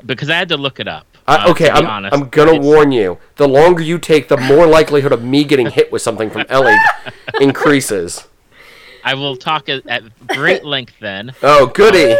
[0.05, 1.05] because I had to look it up.
[1.27, 2.13] Uh, uh, okay, I'm, honest.
[2.13, 3.17] I'm gonna It's- warn you.
[3.35, 6.77] The longer you take, the more likelihood of me getting hit with something from Ellie
[7.39, 8.27] increases.
[9.03, 11.33] I will talk at, at great length then.
[11.41, 12.15] Oh, goody.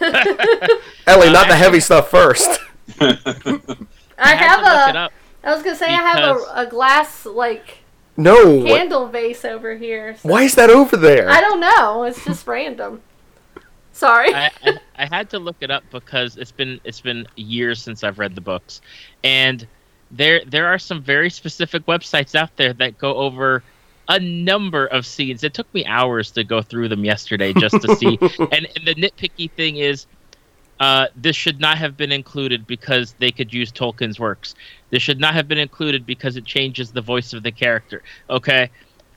[1.06, 2.60] Ellie, not the heavy stuff first.
[3.00, 5.10] I have to look it a.
[5.46, 5.52] up.
[5.52, 7.78] I was gonna say I have a, a glass like
[8.16, 8.64] No.
[8.64, 10.16] candle vase over here.
[10.16, 11.28] so- Why is that over there?
[11.30, 12.04] I don't know.
[12.04, 13.02] It's just random.
[13.92, 14.34] Sorry.
[14.34, 18.04] I, I, I had to look it up because it's been it's been years since
[18.04, 18.82] I've read the books,
[19.24, 19.66] and
[20.10, 23.62] there there are some very specific websites out there that go over
[24.08, 25.42] a number of scenes.
[25.44, 28.18] It took me hours to go through them yesterday just to see.
[28.38, 30.06] and, and the nitpicky thing is,
[30.78, 34.54] uh, this should not have been included because they could use Tolkien's works.
[34.90, 38.02] This should not have been included because it changes the voice of the character.
[38.30, 38.70] Okay,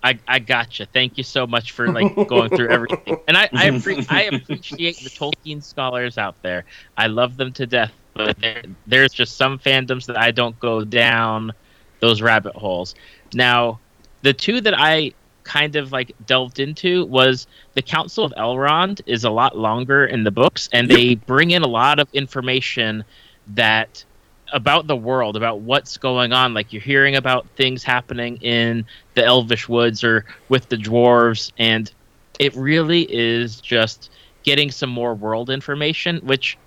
[0.03, 0.86] I, I gotcha.
[0.86, 3.17] Thank you so much for like going through everything.
[3.27, 6.65] And I I, I appreciate the Tolkien scholars out there.
[6.97, 7.91] I love them to death.
[8.13, 11.53] But there, there's just some fandoms that I don't go down
[11.99, 12.95] those rabbit holes.
[13.34, 13.79] Now,
[14.23, 19.23] the two that I kind of like delved into was the Council of Elrond is
[19.23, 23.03] a lot longer in the books, and they bring in a lot of information
[23.47, 24.03] that
[24.53, 26.53] about the world, about what's going on.
[26.53, 31.91] Like you're hearing about things happening in the Elvish woods or with the dwarves, and
[32.39, 34.09] it really is just
[34.43, 36.57] getting some more world information, which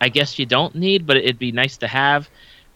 [0.00, 2.28] I guess you don't need, but it'd be nice to have.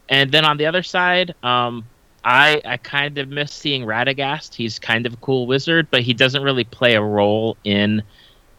[0.09, 1.85] And then on the other side, um,
[2.25, 4.53] I I kind of miss seeing Radagast.
[4.53, 8.03] He's kind of a cool wizard, but he doesn't really play a role in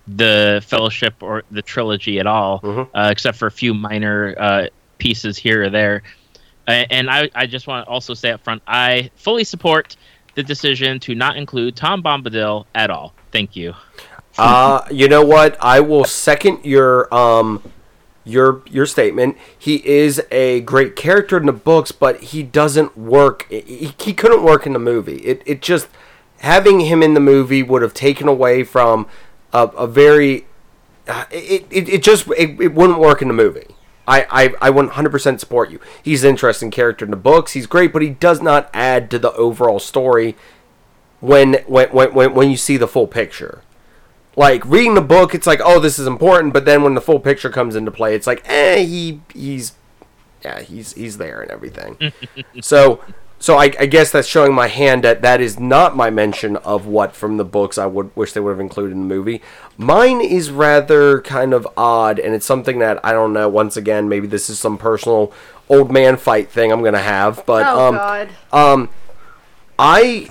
[0.07, 2.89] the Fellowship or the trilogy at all, Mhm.
[2.95, 4.67] uh, except for a few minor uh,
[4.99, 6.03] pieces here or there.
[6.67, 9.97] And I, I just want to also say up front, I fully support
[10.35, 13.15] the decision to not include Tom Bombadil at all.
[13.33, 13.75] Thank you.
[14.37, 15.57] Uh, you know what?
[15.61, 17.63] I will second your um
[18.25, 19.37] your your statement.
[19.57, 23.47] He is a great character in the books, but he doesn't work.
[23.49, 25.19] He, he couldn't work in the movie.
[25.19, 25.89] It it just
[26.39, 29.07] having him in the movie would have taken away from
[29.53, 30.47] a, a very
[31.07, 33.77] uh, it, it, it just it, it wouldn't work in the movie.
[34.07, 34.27] I,
[34.61, 35.81] I, I 100% support you.
[36.03, 37.53] He's an interesting character in the books.
[37.53, 40.37] He's great, but he does not add to the overall story
[41.21, 43.63] when when, when, when, when you see the full picture
[44.37, 47.21] like reading the book it's like oh this is important but then when the full
[47.21, 49.73] picture comes into play it's like eh he he's
[50.45, 52.13] yeah he's he's there and everything
[52.61, 53.01] so
[53.45, 56.87] so I, I guess that's showing my hand that that is not my mention of
[56.87, 59.43] what from the books I would wish they would have included in the movie.
[59.77, 63.47] Mine is rather kind of odd, and it's something that I don't know.
[63.51, 65.31] Once again, maybe this is some personal
[65.69, 68.29] old man fight thing I'm gonna have, but oh um, God.
[68.51, 68.89] um,
[69.79, 70.31] I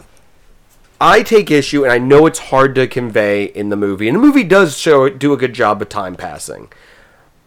[1.00, 4.22] I take issue, and I know it's hard to convey in the movie, and the
[4.22, 6.74] movie does show do a good job of time passing.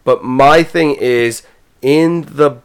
[0.04, 1.42] But my thing is
[1.82, 2.58] in the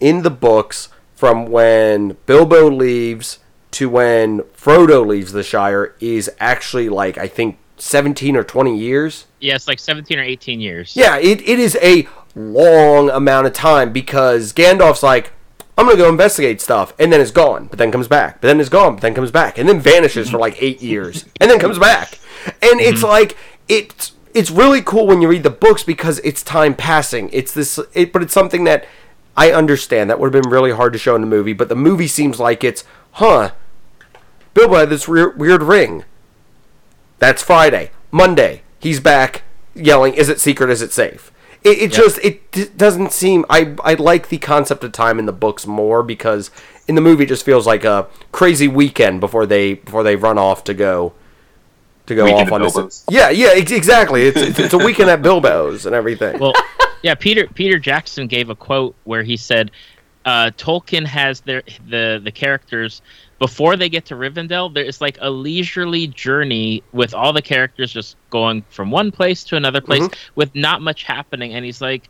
[0.00, 0.88] in the books
[1.20, 3.40] from when Bilbo leaves
[3.72, 9.26] to when Frodo leaves the Shire is actually like I think 17 or 20 years.
[9.38, 10.96] Yeah, it's like 17 or 18 years.
[10.96, 15.32] Yeah, it, it is a long amount of time because Gandalf's like,
[15.76, 18.58] I'm gonna go investigate stuff, and then it's gone, but then comes back, but then
[18.58, 21.58] it's gone, but then comes back, and then vanishes for like eight years, and then
[21.58, 22.18] comes back,
[22.62, 22.94] and mm-hmm.
[22.94, 23.36] it's like
[23.68, 27.28] it's it's really cool when you read the books because it's time passing.
[27.30, 28.86] It's this, it, but it's something that
[29.36, 31.76] I understand that would have been really hard to show in the movie, but the
[31.76, 33.52] movie seems like it's, huh?
[34.54, 36.04] Bilbo had this weird, weird ring.
[37.18, 37.90] That's Friday.
[38.10, 39.42] Monday, he's back
[39.74, 40.70] yelling, "Is it secret?
[40.70, 41.30] Is it safe?"
[41.62, 43.44] It, it just it d- doesn't seem.
[43.48, 46.50] I I like the concept of time in the books more because
[46.88, 50.38] in the movie it just feels like a crazy weekend before they before they run
[50.38, 51.12] off to go
[52.06, 52.72] to go Weekend off on this.
[52.74, 53.04] Bilbo's.
[53.10, 54.22] Yeah, yeah, ex- exactly.
[54.26, 56.38] It's, it's it's a weekend at Bilbo's and everything.
[56.40, 56.54] Well,
[57.02, 59.70] Yeah, Peter Peter Jackson gave a quote where he said,
[60.24, 63.00] uh, "Tolkien has their the the characters
[63.38, 64.72] before they get to Rivendell.
[64.72, 69.44] There is like a leisurely journey with all the characters just going from one place
[69.44, 72.08] to another place with not much happening." And he's like,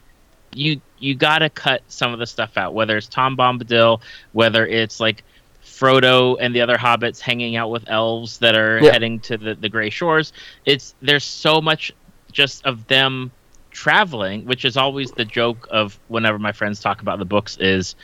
[0.53, 4.01] "You you got to cut some of the stuff out, whether it's Tom Bombadil,
[4.33, 5.25] whether it's like."
[5.63, 8.93] Frodo and the other hobbits hanging out with elves that are Yeah.
[8.93, 10.33] heading to the, the Gray Shores.
[10.67, 11.93] It's there's so much
[12.33, 13.31] just of them
[13.81, 17.97] traveling, which is always the joke of whenever my friends talk about the books is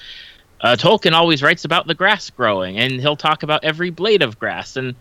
[0.63, 4.39] uh, Tolkien always writes about the grass growing, and he'll talk about every blade of
[4.39, 4.77] grass.
[4.77, 4.95] And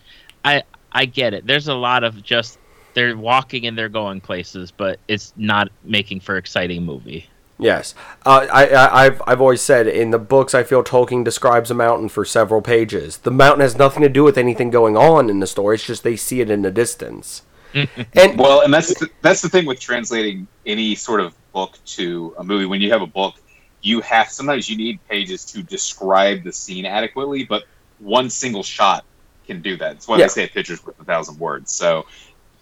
[0.43, 1.47] I I get it.
[1.47, 2.59] There's a lot of just
[2.93, 7.29] they're walking and they're going places, but it's not making for exciting movie.
[7.57, 11.73] Yes, uh, I, I've I've always said in the books I feel Tolkien describes a
[11.73, 13.19] mountain for several pages.
[13.19, 15.75] The mountain has nothing to do with anything going on in the story.
[15.75, 17.43] It's just they see it in the distance.
[18.15, 22.35] and Well, and that's the, that's the thing with translating any sort of book to
[22.39, 22.65] a movie.
[22.65, 23.35] When you have a book,
[23.81, 27.63] you have sometimes you need pages to describe the scene adequately, but
[27.99, 29.05] one single shot
[29.45, 29.93] can do that.
[29.93, 30.25] That's why Yeah.
[30.25, 31.71] they say a picture's worth a thousand words.
[31.71, 32.05] So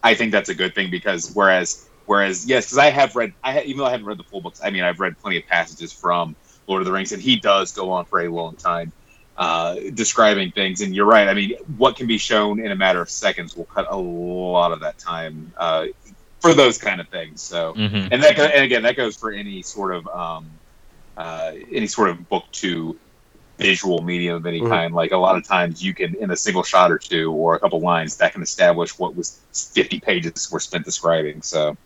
[0.04, 3.62] I think that's a good thing because whereas whereas yes, because I have read, I
[3.64, 5.94] even though I haven't read the full books, I mean I've read plenty of passages
[5.94, 6.36] from
[6.68, 8.94] Lord of the Rings, and he does go on for a long time
[9.38, 10.82] uh, describing things.
[10.82, 11.28] And you're right.
[11.28, 14.72] I mean, what can be shown in a matter of seconds will cut a lot
[14.72, 15.88] of that time uh,
[16.40, 17.42] for those kind of things.
[17.42, 20.50] So, hmm and that and again, that goes for any sort of um,
[21.18, 23.00] uh, any sort of book to
[23.60, 24.70] visual medium of any Mhm.
[24.70, 24.94] kind.
[24.94, 27.60] Like a lot of times, you can in a single shot or two or a
[27.60, 29.40] couple lines that can establish what was
[29.74, 31.42] 50 pages were spent describing.
[31.42, 31.78] So,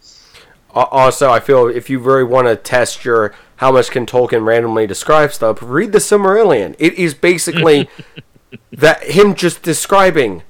[0.73, 4.87] Also, I feel if you really want to test your how much can Tolkien randomly
[4.87, 6.75] describe stuff, read the Silmarillion.
[6.79, 7.89] It is basically
[8.71, 10.43] that him just describing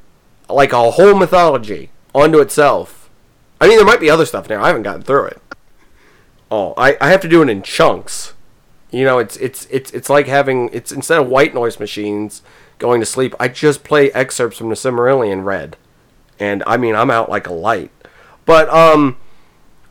[0.50, 3.10] like a whole mythology onto itself.
[3.60, 4.62] I mean, there might be other stuff there.
[4.62, 5.42] I haven't gotten through it.
[6.52, 8.34] Oh, I, I have to do it in chunks.
[8.92, 12.42] You know, it's it's it's it's like having it's instead of white noise machines
[12.78, 13.36] going to sleep.
[13.40, 15.76] I just play excerpts from the Silmarillion read,
[16.40, 17.92] and I mean I'm out like a light.
[18.46, 19.18] But um,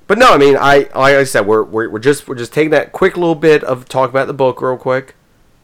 [0.06, 2.70] but no, I mean, I like I said, we're, we're we're just we're just taking
[2.70, 5.14] that quick little bit of talk about the book real quick,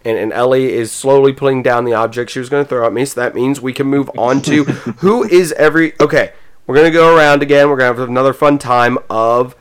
[0.04, 2.92] and and Ellie is slowly putting down the object she was going to throw at
[2.92, 3.04] me.
[3.04, 4.64] So that means we can move on to
[4.98, 5.94] who is every.
[6.00, 6.32] Okay,
[6.66, 7.68] we're gonna go around again.
[7.68, 9.54] We're gonna have another fun time of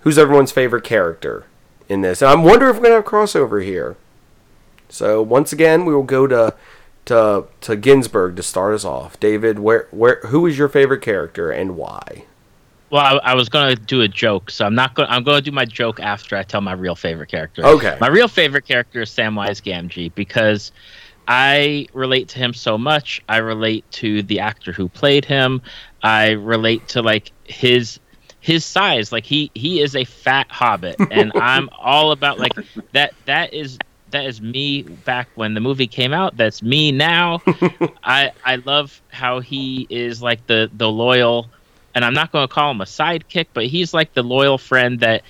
[0.00, 1.44] who's everyone's favorite character
[1.88, 2.22] in this.
[2.22, 3.96] And I'm wondering if we're gonna have crossover here.
[4.88, 6.54] So once again, we will go to
[7.06, 9.18] to to Ginsburg to start us off.
[9.18, 12.26] David, where where who is your favorite character and why?
[12.90, 15.08] Well, I, I was gonna do a joke, so I'm not going.
[15.08, 17.64] I'm gonna do my joke after I tell my real favorite character.
[17.64, 17.96] Okay.
[18.00, 20.72] My real favorite character is Samwise Gamgee because
[21.28, 23.22] I relate to him so much.
[23.28, 25.62] I relate to the actor who played him.
[26.02, 28.00] I relate to like his
[28.40, 29.12] his size.
[29.12, 32.52] Like he he is a fat hobbit, and I'm all about like
[32.92, 33.14] that.
[33.26, 33.78] That is
[34.10, 36.36] that is me back when the movie came out.
[36.36, 37.40] That's me now.
[38.02, 41.48] I I love how he is like the the loyal,
[42.00, 45.00] and I'm not going to call him a sidekick, but he's like the loyal friend
[45.00, 45.22] that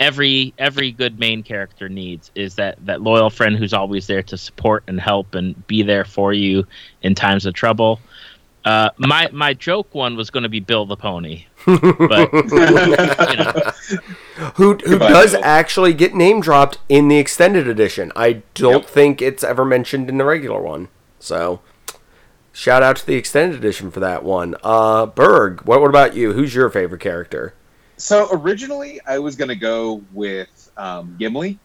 [0.00, 4.36] every every good main character needs is that that loyal friend who's always there to
[4.36, 6.66] support and help and be there for you
[7.02, 8.00] in times of trouble.
[8.64, 13.52] Uh, my my joke one was going to be Bill the Pony, but you know,
[14.56, 15.40] who who Goodbye, does Bill.
[15.44, 18.10] actually get name dropped in the extended edition.
[18.16, 18.86] I don't Yep.
[18.90, 20.88] think it's ever mentioned in the regular one.
[21.20, 21.60] So,
[22.52, 24.54] shout out to the extended edition for that one.
[24.62, 26.32] Uh, Berg, what what about you?
[26.32, 27.54] Who's your favorite character?
[27.96, 31.58] So originally, I was going to go with um, Gimli,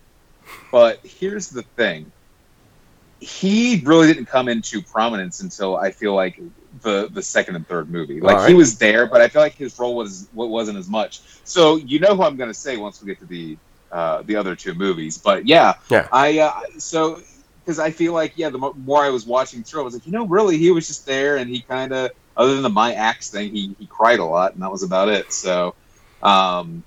[0.71, 2.12] but here's the thing:
[3.19, 6.39] he really didn't come into prominence until I feel like
[6.82, 8.21] the the second and third movie.
[8.21, 8.50] Like Alright.
[8.50, 11.21] he was there, but I feel like his role was what wasn't as much.
[11.43, 13.58] So you know who I'm going to say once we get to the
[13.91, 15.17] uh, the other two movies.
[15.17, 16.08] But yeah, Yeah.
[16.12, 17.21] I uh, so
[17.67, 20.13] because I feel like yeah, the more I was watching through, I was like, you
[20.13, 23.30] know, really, he was just there, and he kind of other than the my axe
[23.30, 25.32] thing, he he cried a lot, and that was about it.
[25.34, 25.75] So.
[26.23, 26.84] Um,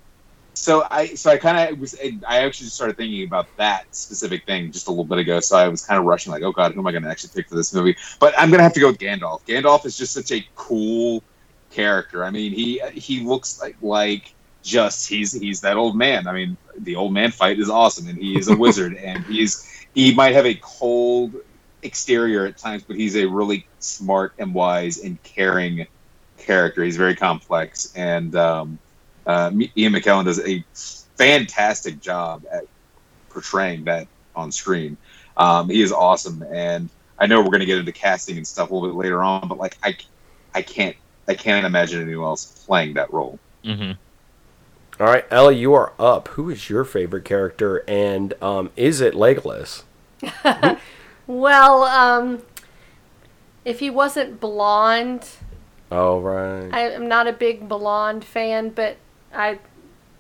[0.52, 1.94] so I so I kind of was
[2.26, 5.38] I actually just started thinking about that specific thing just a little bit ago.
[5.40, 7.30] So I was kind of rushing like, oh god, who am I going to actually
[7.34, 7.96] pick for this movie?
[8.18, 9.42] But I'm going to have to go with Gandalf.
[9.46, 11.22] Gandalf is just such a cool
[11.70, 12.24] character.
[12.24, 16.26] I mean, he he looks like like just he's he's that old man.
[16.26, 19.79] I mean, the old man fight is awesome, and he is a wizard, and he's
[19.94, 21.34] he might have a cold
[21.82, 25.86] exterior at times, but he's a really smart and wise and caring
[26.38, 26.82] character.
[26.84, 28.78] He's very complex, and um,
[29.26, 30.64] uh, Ian McKellen does a
[31.16, 32.64] fantastic job at
[33.30, 34.96] portraying that on screen.
[35.36, 38.70] Um, he is awesome, and I know we're going to get into casting and stuff
[38.70, 39.96] a little bit later on, but like I,
[40.54, 40.96] I can't,
[41.28, 43.38] I can't imagine anyone else playing that role.
[43.64, 43.96] mhm.
[45.00, 46.28] All right, Ellie, you are up.
[46.28, 49.84] Who is your favorite character, and um, is it Legolas?
[51.30, 52.42] Well, um,
[53.64, 55.28] if he wasn't blonde,
[55.92, 56.68] Oh right.
[56.72, 58.96] I am not a big blonde fan, but
[59.32, 59.60] I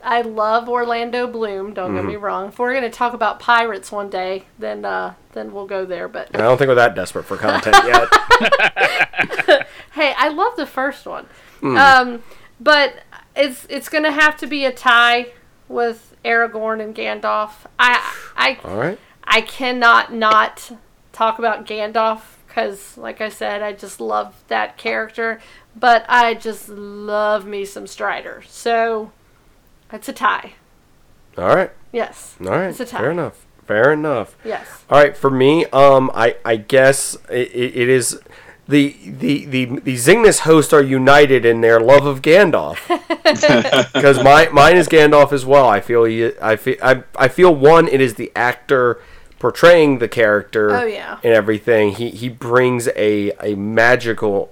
[0.04, 1.74] I love Orlando Bloom.
[1.74, 2.48] Don't get me wrong.
[2.48, 6.06] If we're gonna talk about pirates one day, then uh, then we'll go there.
[6.06, 9.66] But I don't think we're that desperate for content yet.
[9.92, 11.26] hey, I love the first one.
[11.62, 12.22] Um,
[12.60, 12.94] but
[13.36, 15.32] it's it's gonna have to be a tie
[15.68, 17.52] with Aragorn and Gandalf.
[17.78, 18.98] I I right.
[19.24, 20.72] I cannot not
[21.12, 25.40] talk about Gandalf because, like I said, I just love that character.
[25.76, 28.42] But I just love me some Strider.
[28.48, 29.12] So
[29.92, 30.54] it's a tie.
[31.38, 31.70] All right.
[31.92, 32.36] Yes.
[32.40, 32.70] All right.
[32.70, 32.98] It's a tie.
[32.98, 33.46] Fair enough.
[33.66, 34.36] Fair enough.
[34.44, 34.66] Yes.
[34.90, 38.20] All right, for me, um, I I guess it, it is
[38.70, 42.78] the the the the Zingness hosts are united in their love of Gandalf
[43.92, 45.68] because my mine is Gandalf as well.
[45.68, 47.88] I feel he, I feel I, I feel one.
[47.88, 49.00] It is the actor
[49.38, 50.70] portraying the character.
[50.70, 51.18] Oh, yeah.
[51.24, 51.94] and everything.
[51.94, 54.50] He he brings a a magical.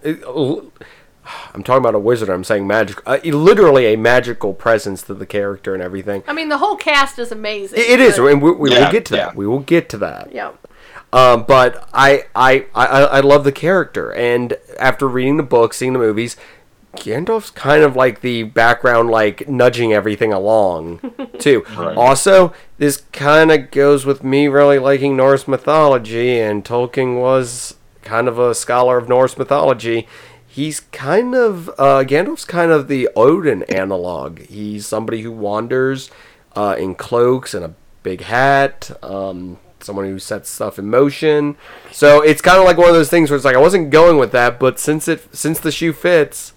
[1.55, 2.31] I'm talking about a wizard.
[2.31, 3.03] I'm saying magic.
[3.07, 6.23] Uh, literally a magical presence to the character and everything.
[6.27, 7.79] I mean, the whole cast is amazing.
[7.79, 9.37] It, it is, and we, we will get to that.
[9.37, 10.33] We will get to that.
[10.33, 10.53] Yeah.
[11.13, 15.95] Um, but I, I, I, I love the character, and after reading the book, seeing
[15.95, 16.37] the movies,
[16.97, 21.01] Gandalf's kind of like the background, like nudging everything along,
[21.39, 21.65] too.
[21.77, 21.97] Right.
[21.97, 28.29] Also, this kind of goes with me really liking Norse mythology, and Tolkien was kind
[28.29, 30.07] of a scholar of Norse mythology.
[30.47, 34.41] He's kind of uh, Gandalf's kind of the Odin analog.
[34.41, 36.11] He's somebody who wanders
[36.57, 38.91] uh, in cloaks and a big hat.
[39.03, 41.57] Um, someone who sets stuff in motion.
[41.93, 44.19] So it's kind of like one of those things where it's like I wasn't going
[44.19, 46.53] with that, but since it since the shoe fits,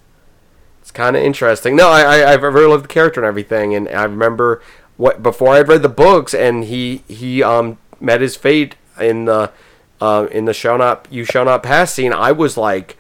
[0.82, 1.76] it's kind of interesting.
[1.76, 4.62] No, I, I I really love the character and everything, and I remember
[4.98, 9.26] what before I had read the books, and he he um met his fate in
[9.26, 9.52] the
[10.00, 12.14] uh, in the shall not you shall not pass scene.
[12.14, 12.98] I was like,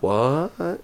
[0.00, 0.80] what?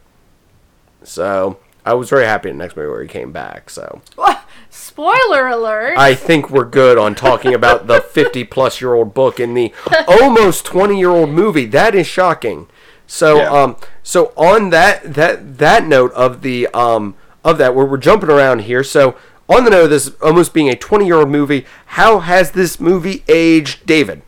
[1.02, 3.70] So I was very happy in the next movie where he came back.
[3.70, 4.02] So
[4.70, 5.98] Spoiler alert.
[5.98, 9.72] I think we're good on talking about the 50 plus year old book in the
[10.06, 11.66] almost 20 year old movie.
[11.66, 12.68] That is shocking.
[13.06, 13.50] So Yeah.
[13.50, 18.30] um so on that that that note of the um of that where we're jumping
[18.30, 18.84] around here.
[18.84, 19.16] So
[19.48, 22.78] on the note of this almost being a 20 year old movie, how has this
[22.78, 24.22] movie aged, David?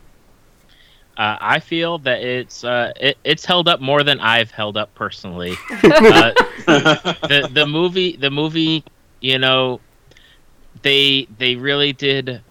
[1.15, 4.93] Uh, I feel that it's uh, it, it's held up more than I've held up
[4.95, 5.53] personally.
[5.69, 6.31] uh,
[6.65, 8.83] the the movie the movie
[9.21, 9.79] you know
[10.81, 12.41] they they really did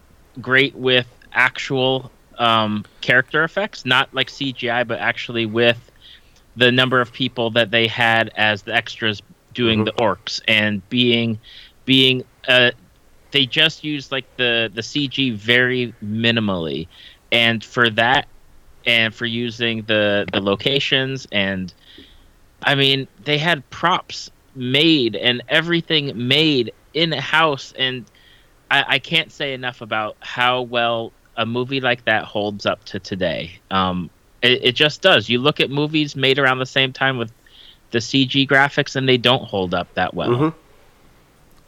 [0.41, 5.91] great with actual um, character effects, not like CGI, but actually with
[6.55, 9.21] the number of people that they had as the extras
[9.53, 11.39] doing the orcs and being
[11.85, 12.71] being uh,
[13.31, 16.87] they just used like the the CG very minimally,
[17.31, 18.27] and for that
[18.85, 21.73] and for using the the locations and
[22.63, 28.05] I mean they had props made and everything made in house and
[28.73, 32.99] I, I can't say enough about how well a movie like that holds up to
[32.99, 33.59] today.
[33.69, 34.09] Um,
[34.41, 35.29] it, it just does.
[35.29, 37.31] You look at movies made around the same time with
[37.91, 40.29] the CG graphics and they don't hold up that well.
[40.29, 40.53] Mhm.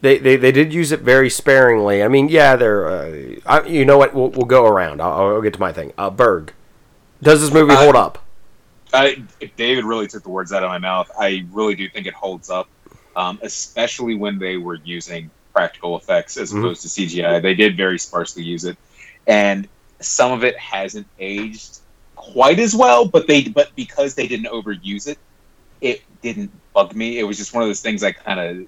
[0.02, 2.04] They, they, they did use it very sparingly.
[2.04, 2.88] I mean, yeah, they're.
[2.88, 4.14] Uh, I, you know what?
[4.16, 5.00] We'll, we'll go around.
[5.00, 5.94] I'll, I'll get to my thing.
[5.98, 6.54] Uh, Berg,
[7.22, 8.24] does this movie hold up?
[8.94, 9.24] I,
[9.58, 11.10] David really took the words out of my mouth.
[11.20, 12.68] I really do think it holds up,
[13.16, 16.60] um, especially when they were using practical effects as Mhm.
[16.60, 17.40] opposed to CGI.
[17.40, 18.78] They did very sparsely use it,
[19.26, 19.68] and
[20.02, 21.80] some of it hasn't aged
[22.16, 23.06] quite as well.
[23.06, 25.18] But they, but because they didn't overuse it,
[25.80, 27.20] it didn't bug me.
[27.20, 28.68] It was just one of those things I kind of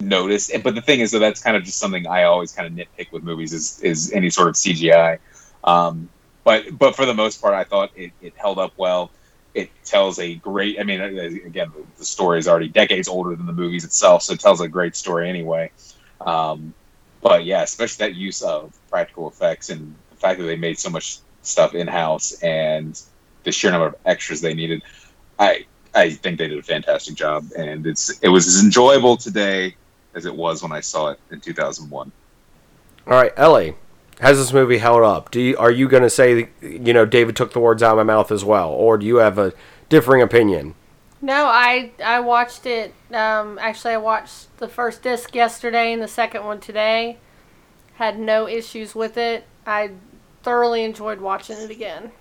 [0.00, 0.50] noticed.
[0.64, 3.12] But the thing is, though, that's kind of just something I always kind of nitpick
[3.12, 5.18] with movies is is any sort of CGI.
[5.62, 6.08] Um,
[6.42, 9.12] but but for the most part, I thought it, it held up well.
[9.54, 10.78] It tells a great.
[10.78, 14.40] I mean, again, the story is already decades older than the movies itself, so it
[14.40, 15.72] tells a great story anyway.
[16.20, 16.74] Um,
[17.20, 20.90] but yeah, especially that use of practical effects and the fact that they made so
[20.90, 23.00] much stuff in house and
[23.44, 24.82] the sheer number of extras they needed.
[25.38, 29.74] I I think they did a fantastic job, and it's it was as enjoyable today
[30.14, 32.12] as it was when I saw it in 2001.
[33.06, 33.74] All right, Ellie,
[34.20, 35.30] has this movie held up?
[35.30, 38.06] Do you, are you going to say, you know, David took the words out of
[38.06, 39.52] my mouth as well, or do you have a
[39.88, 40.74] differing opinion?
[41.22, 42.94] No, I I watched it.
[43.12, 47.18] Um, actually, I watched the first disc yesterday and the second one today.
[47.94, 49.44] Had no issues with it.
[49.66, 49.90] I
[50.42, 52.12] thoroughly enjoyed watching it again.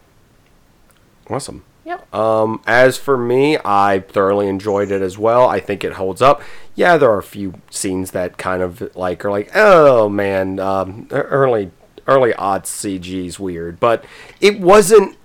[1.29, 1.63] Awesome.
[1.85, 2.13] Yep.
[2.13, 5.47] Um, as for me, I thoroughly enjoyed it as well.
[5.47, 6.41] I think it holds up.
[6.75, 11.07] Yeah, there are a few scenes that kind of like are like, oh man, um,
[11.11, 11.71] early
[12.09, 14.03] early odds CG is weird, but
[14.41, 15.15] it wasn't.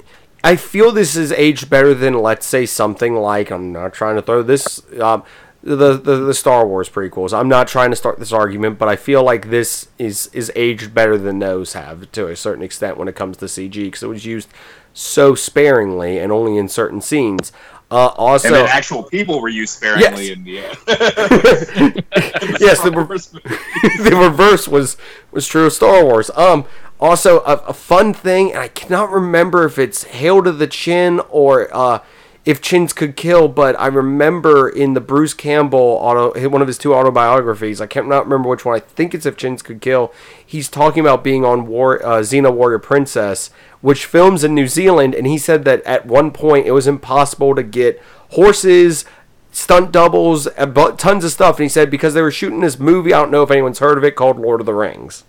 [0.43, 4.23] I feel this is aged better than let's say something like I'm not trying to
[4.23, 5.23] throw this um,
[5.63, 7.37] the, the the Star Wars prequels.
[7.37, 10.95] I'm not trying to start this argument, but I feel like this is is aged
[10.95, 14.09] better than those have to a certain extent when it comes to CG because it
[14.09, 14.49] was used
[14.93, 17.51] so sparingly and only in certain scenes.
[17.95, 20.37] Uh, also, and then actual people were used sparingly Yes.
[20.37, 20.75] in the, uh,
[22.61, 24.97] yes, the, re- the reverse was
[25.31, 26.29] was true of Star Wars.
[26.35, 26.65] Um,
[26.99, 31.21] also a, a fun thing, and I cannot remember if it's Hail to the Chin
[31.31, 32.01] or uh,
[32.45, 36.77] if Chins could kill, but I remember in the Bruce Campbell auto, one of his
[36.77, 37.81] two autobiographies.
[37.81, 38.77] I can't not remember which one.
[38.77, 40.13] I think it's if Chins could kill.
[40.45, 45.15] He's talking about being on War uh, Xena Warrior Princess, which films in New Zealand,
[45.15, 49.07] and he said that at one point it was impossible to get horses
[49.51, 50.49] stunt doubles,
[50.99, 51.57] tons of stuff.
[51.57, 53.97] And he said because they were shooting this movie, I don't know if anyone's heard
[53.97, 55.25] of it, called Lord of the Rings.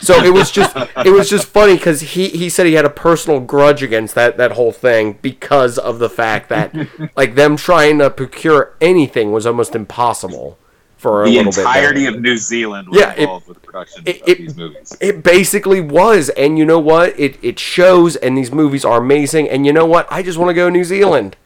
[0.00, 2.90] So it was just it was just funny because he, he said he had a
[2.90, 6.74] personal grudge against that that whole thing because of the fact that
[7.16, 10.58] like them trying to procure anything was almost impossible
[10.96, 11.58] for a The little bit.
[11.58, 14.56] entirety of New Zealand was Yeah, it- involved with the production it- of it- these
[14.56, 14.96] movies.
[15.00, 17.18] It basically was, and you know what?
[17.18, 19.48] It it shows, and these movies are amazing.
[19.48, 20.06] And you know what?
[20.10, 21.36] I just want to go to New Zealand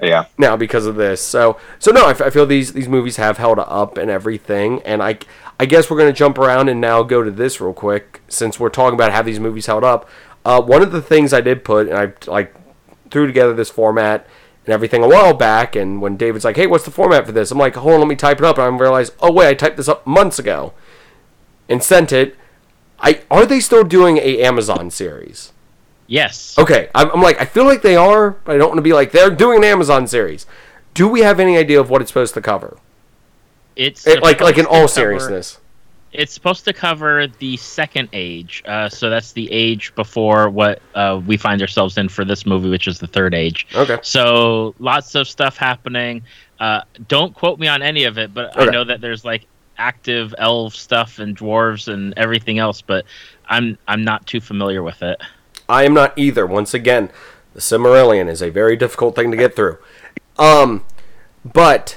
[0.00, 0.24] yeah.
[0.36, 1.20] now because of this.
[1.22, 4.82] So so no, I, f- I feel these these movies have held up and everything.
[4.82, 5.18] And I
[5.62, 8.68] I guess we're gonna jump around and now go to this real quick since we're
[8.68, 10.08] talking about how these movies held up.
[10.44, 12.52] Uh, one of the things I did put, and I like
[13.12, 14.26] threw together this format
[14.66, 15.76] and everything a while back.
[15.76, 18.08] And when David's like, "Hey, what's the format for this?" I'm like, "Hold on, let
[18.08, 20.72] me type it up." And I realized, oh wait, I typed this up months ago
[21.68, 22.34] and sent it.
[22.98, 25.52] I are they still doing a Amazon series?
[26.08, 26.58] Yes.
[26.58, 28.94] Okay, I'm, I'm like, I feel like they are, but I don't want to be
[28.94, 30.44] like they're doing an Amazon series.
[30.92, 32.78] Do we have any idea of what it's supposed to cover?
[33.76, 35.58] It's It, like, like in all cover- seriousness.
[36.12, 38.62] It's supposed to cover the second age.
[38.66, 42.68] Uh, so that's the age before what uh, we find ourselves in for this movie,
[42.68, 43.66] which is the third age.
[43.74, 43.96] Okay.
[44.02, 46.22] So lots of stuff happening.
[46.60, 49.46] Uh, don't quote me on any of it, but I know that there's like
[49.78, 53.06] active elf stuff and dwarves and everything else, but
[53.46, 55.18] I'm I'm not too familiar with it.
[55.66, 56.46] I am not either.
[56.46, 57.10] Once again,
[57.54, 59.78] the Silmarillion is a very difficult thing to get through.
[60.38, 60.84] Um,
[61.42, 61.96] but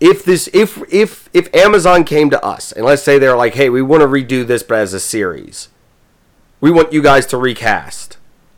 [0.00, 3.68] if this, if if if Amazon came to us and let's say they're like, hey,
[3.68, 5.68] we want to redo this, but as a series,
[6.60, 8.16] we want you guys to recast.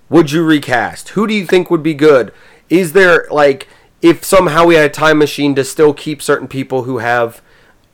[0.09, 1.11] Would you recast?
[1.11, 2.33] Who do you think would be good?
[2.71, 3.69] Is there like
[4.03, 7.41] if somehow we had a time machine to still keep certain people who have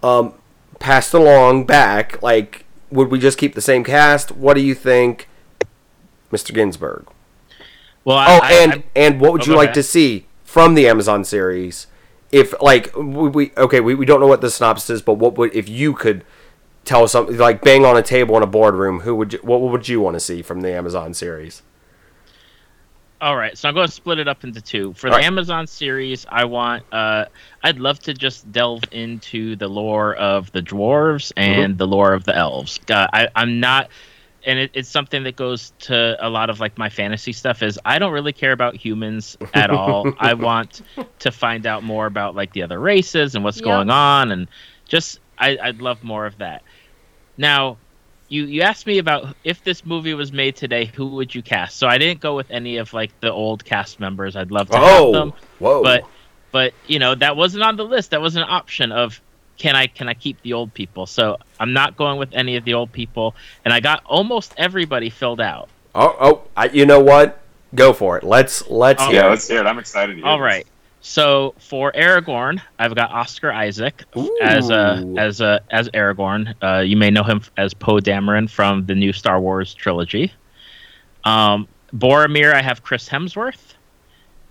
[0.02, 0.34] um,
[0.78, 4.32] passed along back, like would we just keep the same cast?
[4.32, 5.28] What do you think,
[6.32, 6.52] Mr.
[6.54, 7.06] Ginsburg?
[8.04, 9.74] Well, Oh, I, and I, and what would Oh, you like ahead.
[9.74, 11.86] to see from the Amazon series?
[12.30, 15.36] If like we, we okay, we, we don't know what the synopsis is, but what
[15.38, 16.24] would if you could
[16.84, 19.00] tell us something like bang on a table in a boardroom?
[19.00, 21.62] Who would you, what would you want to see from the Amazon series?
[23.20, 24.92] All right, so I'm going to split it up into two.
[24.92, 25.26] For All the right.
[25.26, 27.24] Amazon series, I want uh
[27.64, 32.24] I'd love to just delve into the lore of the dwarves and the lore of
[32.24, 32.78] the elves.
[32.88, 33.90] Uh, I I'm not
[34.48, 37.78] and it, it's something that goes to a lot of like my fantasy stuff is
[37.84, 40.10] I don't really care about humans at all.
[40.18, 40.82] I want
[41.20, 43.64] to find out more about like the other races and what's Yep.
[43.64, 44.48] going on and
[44.86, 46.62] just I, I'd love more of that.
[47.36, 47.76] Now,
[48.28, 51.76] you you asked me about if this movie was made today, who would you cast?
[51.76, 54.34] So I didn't go with any of like the old cast members.
[54.34, 55.82] I'd love to have oh, them, Oh, whoa!
[55.82, 56.04] but
[56.52, 58.10] but you know that wasn't on the list.
[58.12, 59.20] That was an option of
[59.58, 61.06] can I can I keep the old people?
[61.06, 63.34] So I'm not going with any of the old people,
[63.64, 65.68] and I got almost everybody filled out.
[65.94, 67.40] oh, oh, I, you know what?
[67.74, 68.24] Go for it.
[68.24, 69.20] Let's let's Oh, hear.
[69.20, 69.30] Yeah, it.
[69.30, 69.66] let's hear it.
[69.66, 70.12] I'm excited.
[70.14, 70.44] To hear All this.
[70.44, 70.66] right.
[71.00, 74.04] So for Aragorn, I've got Oscar Isaac
[74.42, 76.54] as a as a as Aragorn.
[76.62, 80.32] Uh, you may know him as Poe Dameron from the new Star Wars trilogy.
[81.24, 83.74] Um, Boromir, I have Chris Hemsworth.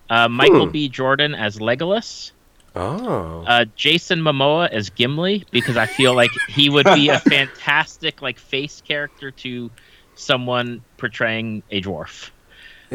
[0.09, 0.71] Uh, Michael Hmm.
[0.71, 0.87] B.
[0.89, 2.31] Jordan as Legolas.
[2.79, 8.21] Oh, Uh, Jason Momoa as Gimli because I feel like he would be a fantastic
[8.21, 9.71] like face character to
[10.15, 12.29] someone portraying a dwarf.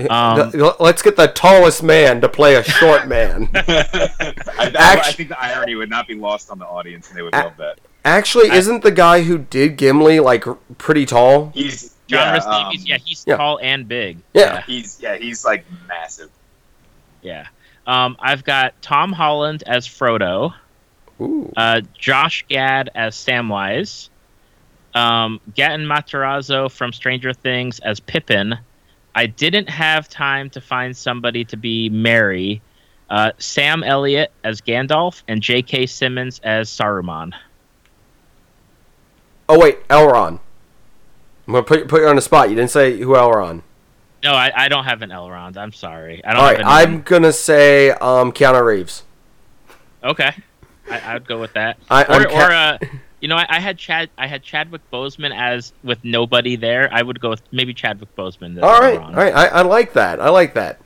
[0.09, 3.51] um, let's get the tallest man to play a short man.
[3.55, 7.23] I, I, I think the irony would not be lost on the audience, and they
[7.23, 7.79] would A- love that.
[8.05, 10.45] Actually, I- isn't the guy who did Gimli like
[10.79, 11.51] pretty tall?
[11.55, 13.37] He's John yeah, Rhys um, Davies, yeah, he's yeah.
[13.37, 14.19] tall and big.
[14.35, 14.63] Yeah.
[14.63, 16.31] he's yeah, he's like massive.
[17.23, 17.47] Yeah.
[17.87, 20.55] Um, I've got Tom Holland as Frodo,
[21.21, 21.53] Ooh.
[21.57, 24.09] uh, Josh Gad as Samwise,
[24.95, 28.57] um, Gaten Matarazzo from Stranger Things as Pippin,
[29.15, 32.63] I didn't have time to find somebody to be Merry.
[33.11, 35.87] Uh, Sam Elliott as Gandalf and J.K.
[35.87, 37.33] Simmons as Saruman.
[39.49, 40.41] Oh wait, Elrond.
[41.47, 42.49] I'm gonna put put you on the spot.
[42.49, 43.63] You didn't say who Elrond.
[44.23, 45.57] No, I, I don't have an Elrond.
[45.57, 46.25] I'm sorry.
[46.25, 49.03] I don't All have right, anyone- I'm gonna say um, Keanu Reeves.
[50.05, 50.33] Okay,
[50.91, 51.79] I, I'd go with that.
[51.91, 52.79] I- or, ca- or uh,
[53.21, 54.11] you know, I, I had Chad.
[54.19, 56.89] I had Chadwick Boseman as with nobody there.
[56.93, 58.57] I would go with maybe Chadwick Boseman.
[58.59, 59.07] as All right, Elrond.
[59.09, 59.35] all right.
[59.35, 60.21] I, I like that.
[60.21, 60.81] I like that.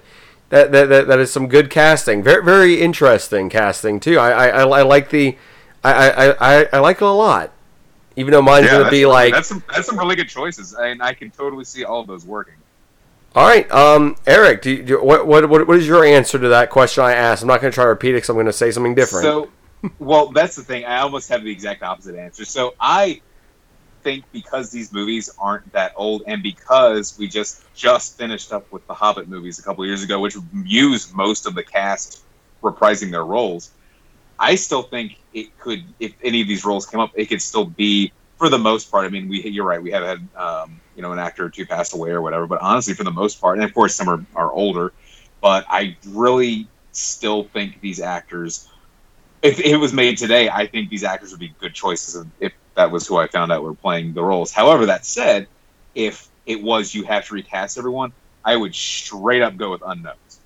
[0.51, 2.22] That, that, that, that is some good casting.
[2.22, 4.18] Very very interesting casting too.
[4.18, 5.37] I I, I, I like the
[5.82, 7.53] I, I, I, I like it a lot.
[8.16, 11.14] Even though mine's gonna be like that's some that's some really good choices, and I
[11.14, 12.55] can totally see all of those working.
[13.37, 16.70] All right, um, Eric, do you, do, what, what what is your answer to that
[16.70, 17.43] question I asked?
[17.43, 19.24] I'm not going to try to repeat it because I'm going to say something different.
[19.24, 19.51] So,
[19.99, 20.87] well, that's the thing.
[20.87, 22.47] I almost have the exact opposite answer.
[22.47, 23.20] So I
[24.03, 28.87] think because these movies aren't that old, and because we just just finished up with
[28.87, 32.24] the Hobbit movies a couple years ago, which used most of the cast
[32.62, 33.72] reprising their roles,
[34.39, 37.66] I still think it could, if any of these roles came up, it could still
[37.66, 39.05] be for the most part.
[39.05, 39.82] I mean, we you're right.
[39.82, 42.61] We have had um, you know an actor or two passed away or whatever, but
[42.61, 44.92] honestly, for the most part, and of course some are, are older,
[45.40, 48.68] but I really still think these actors
[49.42, 52.90] if it was made today, I think these actors would be good choices if that
[52.90, 54.53] was who I found out were playing the roles.
[54.53, 55.47] However, that said,
[55.94, 58.12] if it was you have to recast everyone,
[58.44, 60.40] I would straight up go with unknowns.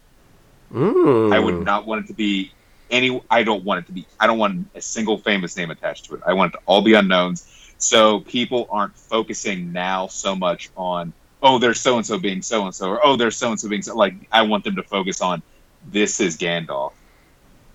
[0.73, 1.33] Mm.
[1.35, 2.53] I would not want it to be
[2.91, 3.23] any.
[3.31, 4.07] I don't want it to be.
[4.19, 6.23] I don't want a single famous name attached to it.
[6.25, 7.47] I want it to all be unknowns,
[7.81, 11.13] so people aren't focusing now so much on
[11.43, 13.69] oh, there's so and so being so and so, or oh, there's so and so
[13.69, 13.97] being so.
[13.97, 15.43] Like I want them to focus on
[15.91, 16.93] this is Gandalf,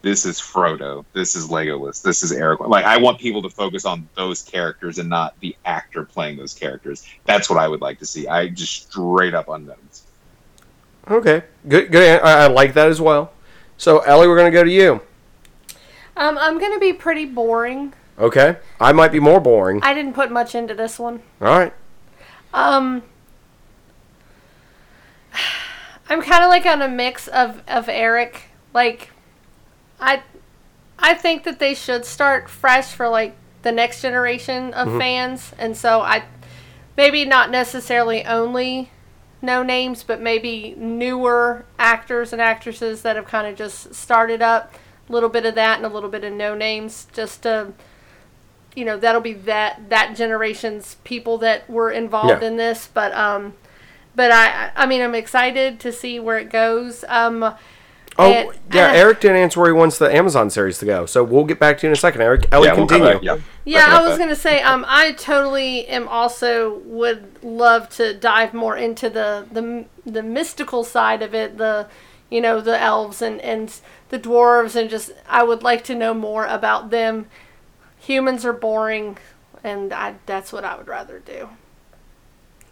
[0.02, 2.70] this is Frodo, this is Legolas, this is Aragorn.
[2.70, 6.54] Like I want people to focus on those characters and not the actor playing those
[6.54, 7.06] characters.
[7.26, 8.28] That's what I would like to see.
[8.28, 10.04] I just straight up unknowns.
[11.10, 12.22] Okay, good, good.
[12.22, 13.32] I, I like that as well.
[13.78, 15.02] So, Ellie, we're going to go to you.
[16.18, 17.94] Um, I'm gonna be pretty boring.
[18.18, 19.82] Okay, I might be more boring.
[19.84, 21.22] I didn't put much into this one.
[21.42, 21.74] All right.
[22.54, 23.04] Um,
[26.10, 28.44] I'm kind of like on a mix of of Eric.
[28.74, 29.10] Like,
[30.00, 30.24] I,
[30.98, 35.76] I think that they should start fresh for like the next generation of fans, and
[35.76, 36.24] so I,
[36.96, 38.92] maybe not necessarily only
[39.42, 44.74] no names, but maybe newer actors and actresses that have kind of just started up.
[45.08, 47.74] A little bit of that and a little bit of no names, just to
[48.76, 52.48] you know that'll be that that generation's people that were involved Yeah.
[52.48, 53.54] in this but um
[54.16, 57.56] but i i mean i'm excited to see where it goes um
[58.18, 58.88] Oh, and- yeah.
[58.88, 61.60] and- Eric didn't answer where he wants the Amazon series to go, so we'll get
[61.60, 62.22] back to you in a second.
[62.22, 63.12] Eric, Ellie, we'll continue.
[63.16, 63.38] back, yeah.
[63.66, 64.20] yeah i was that.
[64.20, 69.84] gonna say um i totally am also would love to dive more into the the
[70.10, 71.88] the mystical side of it the
[72.30, 76.14] you know the elves and and the dwarves and just i would like to know
[76.14, 77.26] more about them
[78.06, 79.18] humans are boring
[79.64, 81.50] and I, that's what i would rather do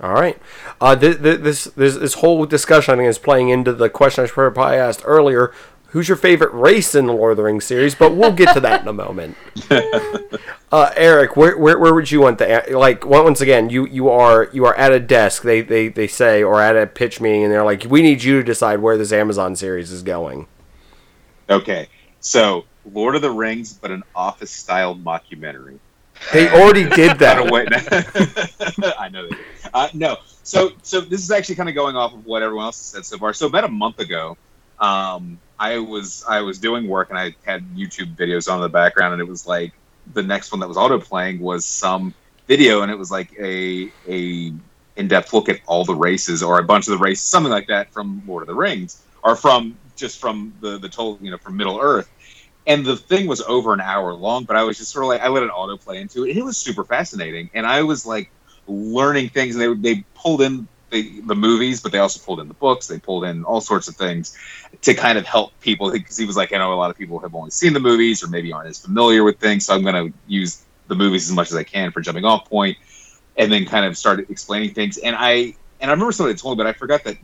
[0.02, 0.38] All right.
[0.82, 4.26] Uh, th- th- this this this whole discussion I think is playing into the question
[4.26, 5.54] I probably asked earlier.
[5.90, 7.94] Who's your favorite race in the Lord of the Rings series?
[7.94, 9.38] But we'll get to that in a moment.
[10.74, 13.06] Uh, Eric, where, where, where would you want the like?
[13.06, 15.44] Once again, you, you are you are at a desk.
[15.44, 18.40] They, they they say or at a pitch meeting, and they're like, "We need you
[18.40, 20.48] to decide where this Amazon series is going."
[21.48, 25.80] Okay, so Lord of the Rings, but an office style mockumentary.
[26.32, 27.38] They already did that.
[29.00, 29.46] I know they did.
[29.74, 32.78] Uh, no, so so this is actually kind of going off of what everyone else
[32.78, 33.34] has said so far.
[33.34, 34.38] So about a month ago,
[34.80, 38.70] um, I was I was doing work and I had YouTube videos on in the
[38.70, 39.74] background, and it was like
[40.14, 42.14] the next one that was auto playing was some
[42.48, 44.54] video, and it was like a a
[44.96, 47.68] in depth look at all the races or a bunch of the races, something like
[47.68, 51.38] that from Lord of the Rings, or from just from the the total you know
[51.38, 52.10] from Middle Earth.
[52.66, 55.22] And the thing was over an hour long, but I was just sort of like
[55.22, 56.38] I let it autoplay into it.
[56.38, 58.32] It was super fascinating, and I was like
[58.68, 59.56] learning things.
[59.56, 62.88] And they they pulled in the the movies, but they also pulled in the books.
[62.88, 64.38] They pulled in all sorts of things
[64.82, 67.20] to kind of help people because he was like, I know a lot of people
[67.20, 70.12] have only seen the movies or maybe aren't as familiar with things, so I'm going
[70.12, 72.78] to use the movies as much as I can for jumping off point,
[73.38, 74.98] and then kind of started explaining things.
[74.98, 77.18] And I and I remember somebody told me, but I forgot that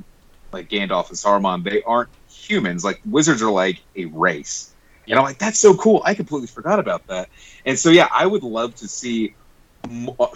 [0.52, 2.84] like Gandalf and Saruman, they aren't humans.
[2.84, 4.69] Like wizards are like a race.
[5.10, 6.02] And I'm like, that's so cool.
[6.06, 7.30] I completely forgot about that.
[7.66, 9.34] And so, yeah, I would love to see.
[9.90, 10.34] Mo-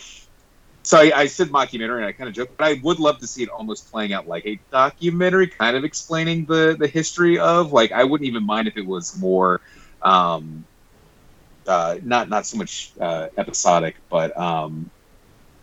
[0.83, 3.27] so I, I said mockumentary, and I kind of joked, but I would love to
[3.27, 7.71] see it almost playing out like a documentary, kind of explaining the the history of.
[7.71, 9.61] Like, I wouldn't even mind if it was more,
[10.01, 10.65] um,
[11.67, 14.89] uh, not not so much uh, episodic, but um,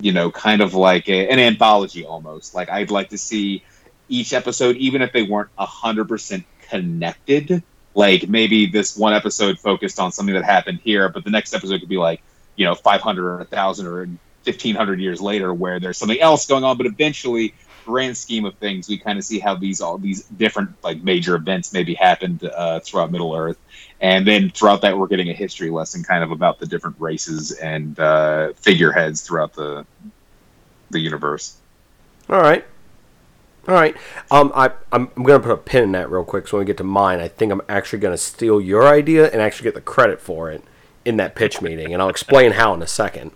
[0.01, 2.55] you know, kind of like a, an anthology almost.
[2.55, 3.63] Like, I'd like to see
[4.09, 7.63] each episode, even if they weren't hundred percent connected.
[7.95, 11.81] Like maybe this one episode focused on something that happened here, but the next episode
[11.81, 12.23] could be like
[12.57, 14.07] you know 500 or 1000 or
[14.45, 16.77] 1500 years later where there's something else going on.
[16.77, 20.71] But eventually grand scheme of things we kind of see how these all these different
[20.85, 23.59] like major events maybe happened uh, throughout middle earth.
[24.01, 27.53] And then throughout that we're getting a history lesson kind of about the different races
[27.53, 29.85] and uh, figureheads throughout the
[30.91, 31.57] the universe.
[32.29, 32.65] All right.
[33.71, 33.97] All right.
[34.33, 36.49] Um, I, I'm, I'm going to put a pin in that real quick.
[36.49, 39.31] So when we get to mine, I think I'm actually going to steal your idea
[39.31, 40.65] and actually get the credit for it
[41.05, 43.31] in that pitch meeting, and I'll explain how in a second.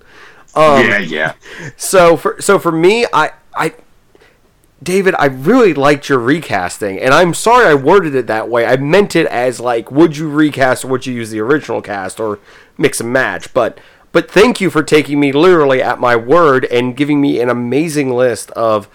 [0.57, 1.35] Um, yeah yeah
[1.77, 3.75] So for so for me, I I
[4.83, 8.67] David, I really liked your recasting, and I'm sorry I worded it that way.
[8.67, 12.19] I meant it as like, would you recast or would you use the original cast
[12.19, 12.41] or
[12.77, 13.55] mix and match?
[13.55, 13.79] But
[14.13, 18.11] but thank you for taking me literally at my word and giving me an amazing
[18.11, 18.89] list of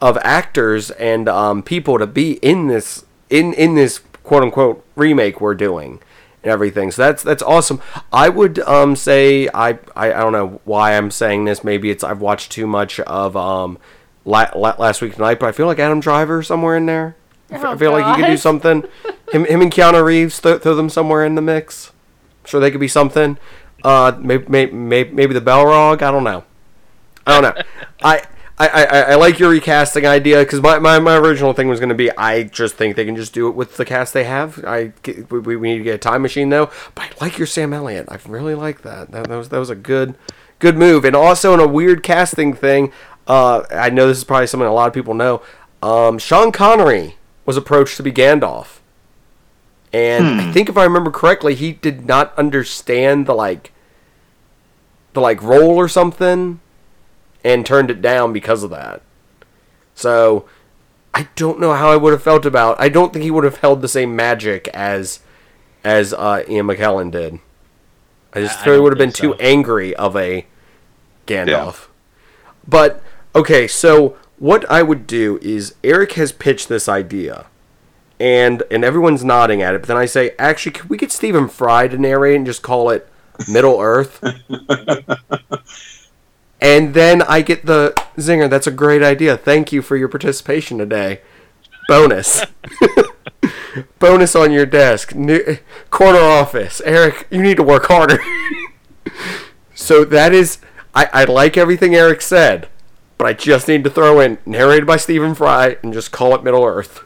[0.00, 5.40] of actors and um, people to be in this in in this quote unquote remake
[5.40, 6.00] we're doing
[6.42, 6.90] and everything.
[6.90, 7.80] So that's that's awesome.
[8.12, 11.64] I would um, say I, I I don't know why I'm saying this.
[11.64, 13.78] Maybe it's I've watched too much of um
[14.24, 17.16] la- la- last week tonight, but I feel like Adam Driver somewhere in there.
[17.50, 18.84] I f- I Oh, feel like he could do something.
[19.32, 21.90] Him him and Keanu Reeves th- throw them somewhere in the mix.
[22.42, 23.38] I'm sure they could be something.
[23.82, 26.02] Uh, maybe maybe maybe the Balrog.
[26.02, 26.44] I don't know.
[27.26, 27.62] I don't know.
[28.02, 28.22] I.
[28.56, 31.88] I, I, I like your recasting idea because my, my, my original thing was going
[31.88, 34.64] to be I just think they can just do it with the cast they have.
[34.64, 34.92] I
[35.28, 38.06] we, we need to get a time machine though, but I like your Sam Elliott.
[38.08, 39.10] I really like that.
[39.10, 40.14] That, that was that was a good
[40.60, 41.04] good move.
[41.04, 42.92] And also in a weird casting thing,
[43.26, 45.42] uh, I know this is probably something a lot of people know.
[45.82, 48.78] Um, Sean Connery was approached to be Gandalf,
[49.92, 53.72] and I think if I remember correctly, he did not understand the like
[55.12, 56.60] the like role or something
[57.44, 59.02] and turned it down because of that.
[59.94, 60.46] So
[61.12, 62.80] I don't know how I would have felt about.
[62.80, 65.20] I don't think he would have held the same magic as
[65.84, 67.38] as uh, Ian McKellen did.
[68.32, 70.46] I just I- I he would have been think too angry of a
[71.26, 71.86] Gandalf.
[72.66, 73.02] But
[73.34, 77.46] okay, so what I would do is Eric has pitched this idea.
[78.20, 81.48] And and everyone's nodding at it, but then I say, actually, could we get Stephen
[81.48, 83.08] Fry to narrate and just call it
[83.48, 84.22] Middle Earth?
[86.64, 88.48] And then I get the zinger.
[88.48, 89.36] That's a great idea.
[89.36, 91.20] Thank you for your participation today.
[91.88, 92.42] Bonus.
[93.98, 95.14] Bonus on your desk.
[95.14, 95.58] New,
[95.90, 96.80] corner office.
[96.86, 98.18] Eric, you need to work harder.
[99.74, 100.56] so that is.
[100.94, 102.68] I, I like everything Eric said,
[103.18, 106.42] but I just need to throw in narrated by Stephen Fry and just call it
[106.42, 107.04] Middle Earth.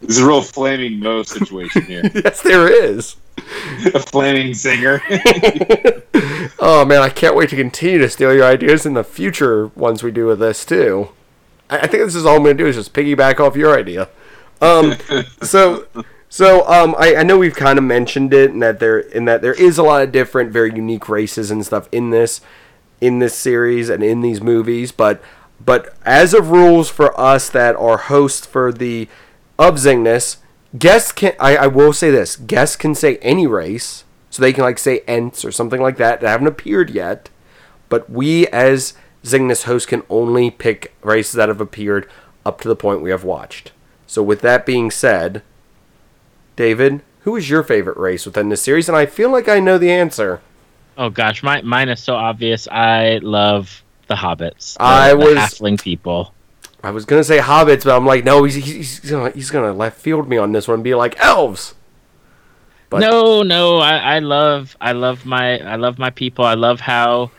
[0.00, 2.02] This is a real flaming Moe situation here.
[2.14, 3.16] yes, there is.
[3.94, 5.02] A flaming singer.
[6.58, 10.02] Oh man, I can't wait to continue to steal your ideas in the future ones
[10.02, 11.10] we do with this too.
[11.68, 14.08] I, I think this is all I'm gonna do is just piggyback off your idea.
[14.60, 14.96] Um,
[15.42, 15.86] so,
[16.28, 19.42] so um, I, I know we've kind of mentioned it, and that there, in that
[19.42, 22.40] there is a lot of different, very unique races and stuff in this,
[23.00, 24.92] in this series and in these movies.
[24.92, 25.22] But,
[25.64, 29.08] but as of rules for us that are hosts for the
[29.58, 30.38] of Zingness,
[30.78, 31.34] guests can.
[31.40, 35.00] I, I will say this: guests can say any race, so they can like say
[35.06, 37.28] Ents or something like that that haven't appeared yet.
[37.88, 42.08] But we, as Zingness hosts, can only pick races that have appeared
[42.44, 43.72] up to the point we have watched.
[44.06, 45.42] So, with that being said,
[46.56, 48.88] David, who is your favorite race within this series?
[48.88, 50.40] And I feel like I know the answer.
[50.96, 52.66] Oh gosh, my, mine is so obvious.
[52.70, 54.74] I love the hobbits.
[54.74, 56.32] The, I the was- halfling people.
[56.82, 59.72] I was gonna say hobbits, but I'm like, no, he's, he's, he's gonna he's gonna
[59.72, 61.74] left field me on this one and be like elves.
[62.90, 66.44] But- no, no, I, I love I love my I love my people.
[66.44, 67.30] I love how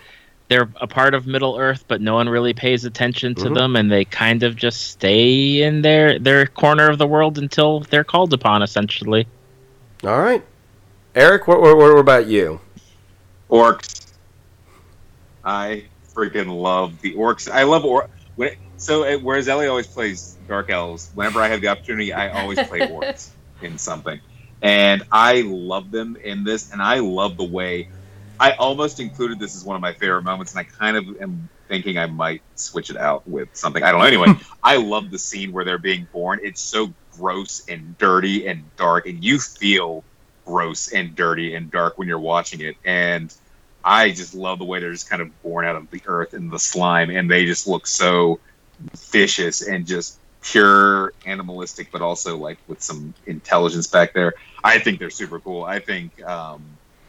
[0.50, 3.56] they're a part of Middle Earth, but no one really pays attention to Mhm.
[3.56, 7.82] them, and they kind of just stay in their their corner of the world until
[7.82, 8.62] they're called upon.
[8.64, 9.28] Essentially,
[10.04, 10.44] All right,
[11.16, 12.60] Eric, what, what, what about you?
[13.50, 14.12] orcs.
[15.44, 17.50] I freaking love the orcs.
[17.50, 21.10] I love or when so uh, whereas Ellie always plays dark elves.
[21.14, 24.22] Whenever I have the opportunity, I always play orcs in something,
[24.62, 26.72] and I love them in this.
[26.72, 27.90] And I love the way
[28.40, 31.50] I almost included this as one of my favorite moments, and I kind of am
[31.68, 33.84] thinking I might switch it out with something.
[33.84, 34.08] I don't know.
[34.08, 36.40] Anyway, I love the scene where they're being born.
[36.44, 40.04] It's so gross and dirty and dark, and you feel
[40.46, 42.76] gross and dirty and dark when you're watching it.
[42.86, 43.34] And
[43.84, 46.52] I just love the way they're just kind of born out of the earth and
[46.52, 48.40] the slime, and they just look so
[49.12, 54.34] vicious and just pure animalistic, but also like with some intelligence back there.
[54.64, 55.64] I think they're super cool.
[55.64, 56.64] I think um,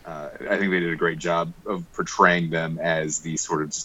[0.04, 3.76] uh, I think they did a great job of portraying them as the sort of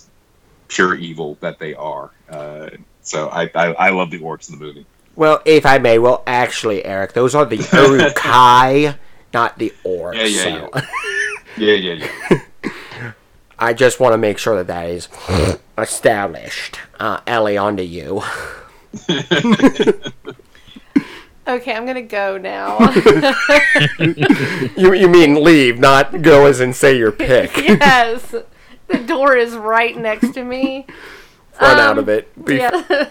[0.68, 2.10] pure evil that they are.
[2.30, 2.70] Uh,
[3.02, 4.86] so I, I I love the orcs in the movie.
[5.16, 8.96] Well, if I may, well, actually, Eric, those are the Uruk-hai,
[9.34, 10.16] not the orcs.
[10.16, 10.82] Yeah, yeah, so-
[11.58, 12.40] Yeah, yeah, yeah.
[13.64, 15.08] I just want to make sure that that is
[15.78, 16.80] established.
[17.00, 18.22] Uh, Ellie, on to you.
[21.46, 22.78] Okay, I'm gonna go now.
[24.78, 27.58] You you mean leave, not go as in say your pick.
[27.58, 28.34] yes,
[28.88, 30.86] the door is right next to me.
[31.62, 32.46] Run out Um, of it.
[32.46, 33.10] Be- Yeah.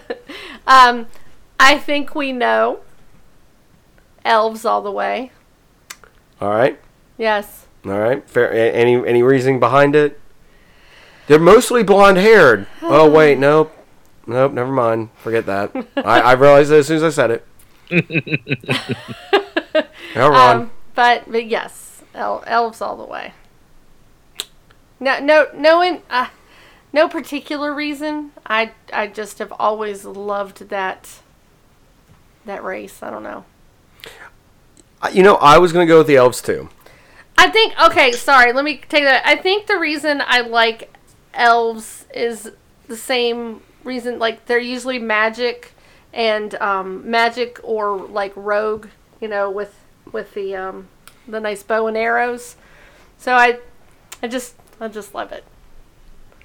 [0.65, 1.05] um,
[1.59, 2.79] I think we know
[4.25, 5.31] elves all the way.
[6.41, 6.79] All right.
[7.19, 7.67] Yes.
[7.85, 8.27] All right.
[8.27, 8.51] Fair.
[8.51, 10.19] Any any reasoning behind it?
[11.27, 12.67] They're mostly blonde haired.
[12.81, 13.71] Oh wait, nope,
[14.27, 14.51] nope.
[14.51, 15.09] Never mind.
[15.15, 15.71] Forget that.
[15.97, 17.45] I, I realized that as soon as I said it.
[20.15, 20.51] Right.
[20.51, 23.33] Um, but but yes, el- elves all the way.
[24.99, 26.27] No no no in, uh,
[26.91, 28.31] no particular reason.
[28.45, 31.21] I I just have always loved that
[32.45, 33.01] that race.
[33.01, 33.45] I don't know.
[35.11, 36.69] you know, I was gonna go with the elves too.
[37.37, 39.23] I think okay, sorry, let me take that.
[39.25, 40.92] I think the reason I like
[41.33, 42.51] elves is
[42.87, 45.73] the same reason like they're usually magic
[46.13, 48.87] and um, magic or like rogue,
[49.19, 49.79] you know, with
[50.11, 50.87] with the um,
[51.27, 52.55] the nice bow and arrows.
[53.17, 53.59] So I
[54.21, 55.43] I just I just love it.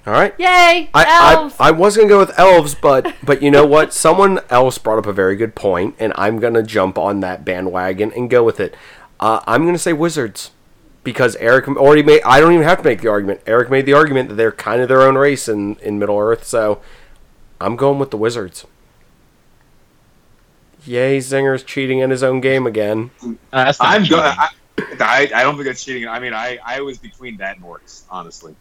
[0.07, 0.33] All right.
[0.39, 0.89] Yay!
[0.93, 1.55] I, elves.
[1.59, 3.93] I, I was gonna go with elves, but but you know what?
[3.93, 8.11] Someone else brought up a very good point, and I'm gonna jump on that bandwagon
[8.13, 8.75] and go with it.
[9.19, 10.51] Uh, I'm gonna say wizards
[11.03, 12.21] because Eric already made.
[12.23, 13.41] I don't even have to make the argument.
[13.45, 16.45] Eric made the argument that they're kind of their own race in in Middle Earth,
[16.45, 16.81] so
[17.61, 18.65] I'm going with the wizards.
[20.85, 23.11] Yay, Zinger's cheating in his own game again.
[23.51, 24.17] Uh, I'm cheating.
[24.17, 24.31] going.
[24.31, 24.49] I,
[24.99, 26.07] I, I don't think that's cheating.
[26.07, 28.55] I mean, I, I was between that and orcs, honestly.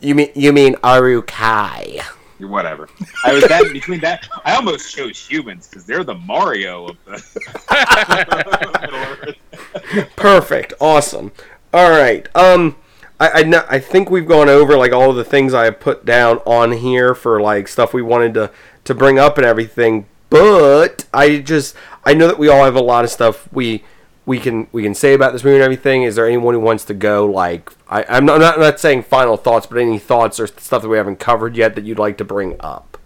[0.00, 2.00] You mean you mean Uruk-hai?
[2.38, 2.88] Whatever.
[3.24, 4.26] I was that between that.
[4.46, 10.16] I almost chose humans because they're the Mario of the Middle Earth.
[10.16, 10.72] Perfect.
[10.80, 11.32] Awesome.
[11.72, 12.28] All right.
[12.34, 12.76] Um,
[13.18, 16.04] I I, I think we've gone over like all of the things I have put
[16.04, 18.50] down on here for like stuff we wanted to
[18.84, 20.06] to bring up and everything.
[20.30, 23.84] But I just I know that we all have a lot of stuff we
[24.26, 26.02] we can we can say about this movie and everything.
[26.02, 29.36] Is there anyone who wants to go like I I'm not not, not saying final
[29.36, 32.24] thoughts, but any thoughts or stuff that we haven't covered yet that you'd like to
[32.24, 32.98] bring up?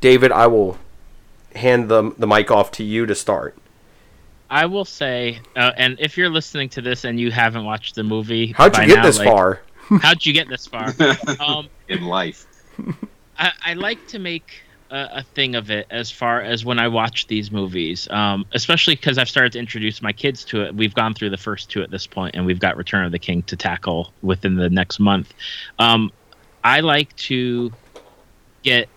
[0.00, 0.78] David, I will
[1.56, 3.56] hand the the mic off to you to start.
[4.50, 8.02] I will say, uh, and if you're listening to this and you haven't watched the
[8.02, 9.60] movie, How'd you get now, this like, far?
[10.02, 10.92] How'd you get this far?
[11.40, 12.46] um, in life.
[13.38, 16.88] I, I like to make a, a thing of it as far as when I
[16.88, 20.74] watch these movies, um, especially because I've started to introduce my kids to it.
[20.74, 23.18] We've gone through the first two at this point, and we've got Return of the
[23.20, 25.32] King to tackle within the next month.
[25.78, 26.10] Um,
[26.64, 27.72] I like to
[28.64, 28.88] get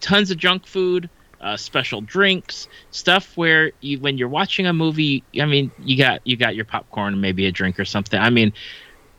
[0.00, 1.08] tons of junk food,
[1.42, 5.22] uh, special drinks, stuff where you when you're watching a movie.
[5.40, 8.20] I mean, you got you got your popcorn and maybe a drink or something.
[8.20, 8.52] I mean.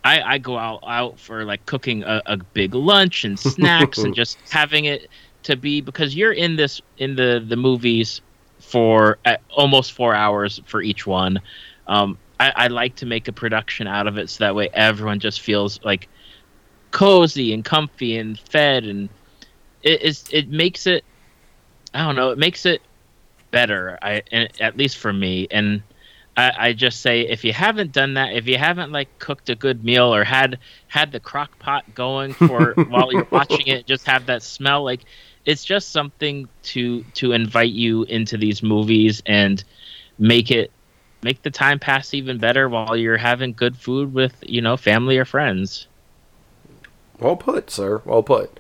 [0.06, 4.14] I, I go out out for like cooking a, a big lunch and snacks and
[4.14, 5.10] just having it
[5.44, 8.20] to be because you're in this in the the movies
[8.60, 11.40] for uh, almost four hours for each one.
[11.88, 15.20] Um, I, I like to make a production out of it so that way everyone
[15.20, 16.10] just feels like
[16.92, 19.10] cozy and comfy and fed and
[19.82, 21.04] it is it makes it
[21.94, 22.82] I don't know it makes it
[23.52, 24.24] better I
[24.60, 25.84] at least for me and
[26.36, 29.56] I, I just say if you haven't done that if you haven't like cooked a
[29.56, 34.06] good meal or had had the crock pot going for while you're watching it just
[34.08, 35.02] have that smell like
[35.46, 39.64] it's just something to to invite you into these movies and
[40.18, 40.72] make it
[41.22, 45.18] make the time pass even better while you're having good food with you know family
[45.18, 45.88] or friends
[47.20, 48.02] Well put, sir.
[48.06, 48.60] Well put.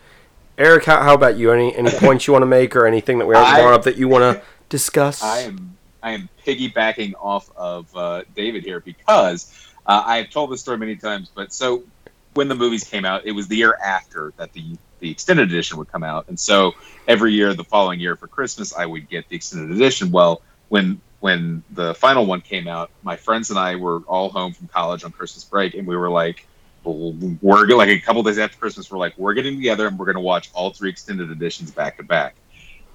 [0.57, 1.51] Eric, how, how about you?
[1.51, 3.97] Any any points you want to make or anything that we haven't brought up that
[3.97, 5.23] you want to discuss?
[5.23, 10.51] I am I am piggybacking off of uh, David here because uh, I have told
[10.51, 11.31] this story many times.
[11.33, 11.83] But so
[12.33, 15.77] when the movies came out, it was the year after that the the extended edition
[15.77, 16.73] would come out, and so
[17.07, 20.11] every year, the following year for Christmas, I would get the extended edition.
[20.11, 24.53] Well, when when the final one came out, my friends and I were all home
[24.53, 26.45] from college on Christmas break, and we were like,
[26.83, 30.15] we're like a couple days after Christmas, we're like, we're getting together and we're going
[30.15, 32.35] to watch all three extended editions back to back.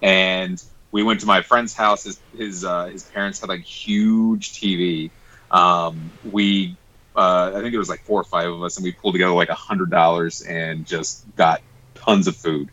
[0.03, 2.05] And we went to my friend's house.
[2.05, 5.11] His his, uh, his parents had like huge TV.
[5.51, 6.76] Um, we
[7.18, 9.32] uh, I think it was like four or five of us, and we pulled together
[9.32, 11.62] like a hundred dollars and just got
[11.97, 12.68] tons of food,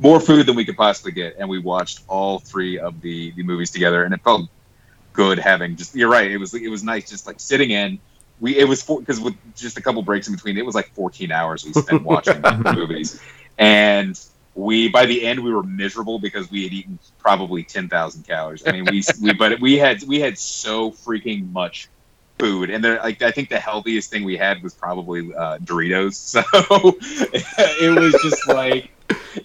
[0.00, 1.36] more food than we could possibly get.
[1.38, 4.48] And we watched all three of the the movies together, and it felt
[5.12, 5.94] good having just.
[5.94, 6.30] You're right.
[6.30, 8.00] It was it was nice just like sitting in.
[8.42, 11.30] We it was because with just a couple breaks in between, it was like 14
[11.30, 12.42] hours we spent watching
[12.74, 13.22] movies,
[13.56, 14.20] and
[14.56, 18.66] we by the end we were miserable because we had eaten probably ten thousand calories.
[18.66, 21.88] I mean, we, we but we had we had so freaking much
[22.40, 26.18] food, and there like I think the healthiest thing we had was probably uh, Doritos.
[26.42, 26.98] So
[27.32, 28.90] it was just like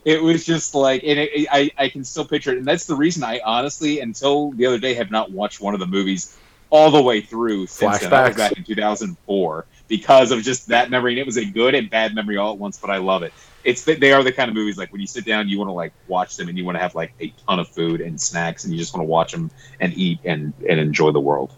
[0.04, 2.95] it was just like, and it, I I can still picture it, and that's the
[2.95, 6.36] reason I honestly until the other day have not watched one of the movies
[6.70, 8.13] all the way through since then.
[8.13, 11.76] I was back in 2004 because of just that memory, and it was a good
[11.76, 12.78] and bad memory all at once.
[12.78, 13.34] But I love it.
[13.63, 15.70] It's the, they are the kind of movies like when you sit down, you want
[15.70, 18.20] to like watch them, and you want to have like a ton of food and
[18.20, 21.53] snacks, and you just want to watch them and eat and and enjoy the world.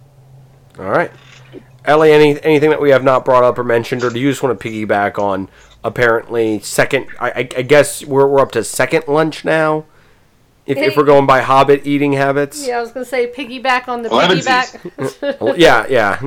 [0.78, 1.12] All right.
[1.86, 4.43] Ellie, any anything that we have not brought up or mentioned, or do you just
[4.43, 5.49] want to piggyback on
[5.84, 7.07] apparently second?
[7.20, 9.86] I, I, I guess we're, we're up to second lunch now.
[10.70, 14.03] If, if we're going by Hobbit eating habits, Yeah, I was gonna say piggyback on
[14.03, 14.45] the elevenses.
[14.45, 15.57] piggyback.
[15.57, 16.20] Yeah, yeah.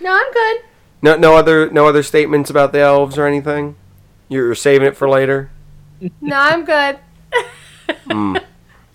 [0.00, 0.62] no, I'm good.
[1.02, 3.76] No, no other no other statements about the elves or anything.
[4.28, 5.50] You're saving it for later.
[6.20, 6.98] No, I'm good.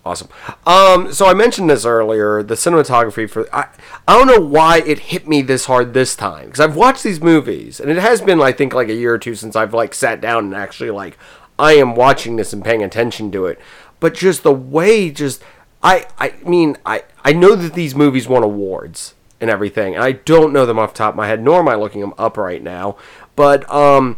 [0.03, 0.29] Awesome.
[0.65, 2.41] Um, so I mentioned this earlier.
[2.41, 3.67] The cinematography for I,
[4.07, 7.21] I don't know why it hit me this hard this time because I've watched these
[7.21, 9.93] movies and it has been I think like a year or two since I've like
[9.93, 11.19] sat down and actually like
[11.59, 13.59] I am watching this and paying attention to it.
[14.01, 15.41] But just the way, just
[15.81, 20.11] I I mean I I know that these movies won awards and everything, and I
[20.11, 22.35] don't know them off the top of my head, nor am I looking them up
[22.35, 22.97] right now.
[23.37, 24.17] But um,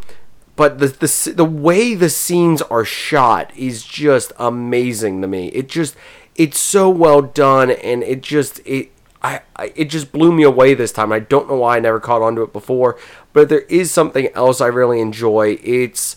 [0.56, 5.48] but the the the way the scenes are shot is just amazing to me.
[5.48, 5.96] It just
[6.34, 8.90] it's so well done, and it just it.
[9.22, 11.10] I, I, it just blew me away this time.
[11.10, 12.98] I don't know why I never caught on to it before,
[13.32, 15.58] but there is something else I really enjoy.
[15.62, 16.16] It's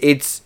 [0.00, 0.42] it's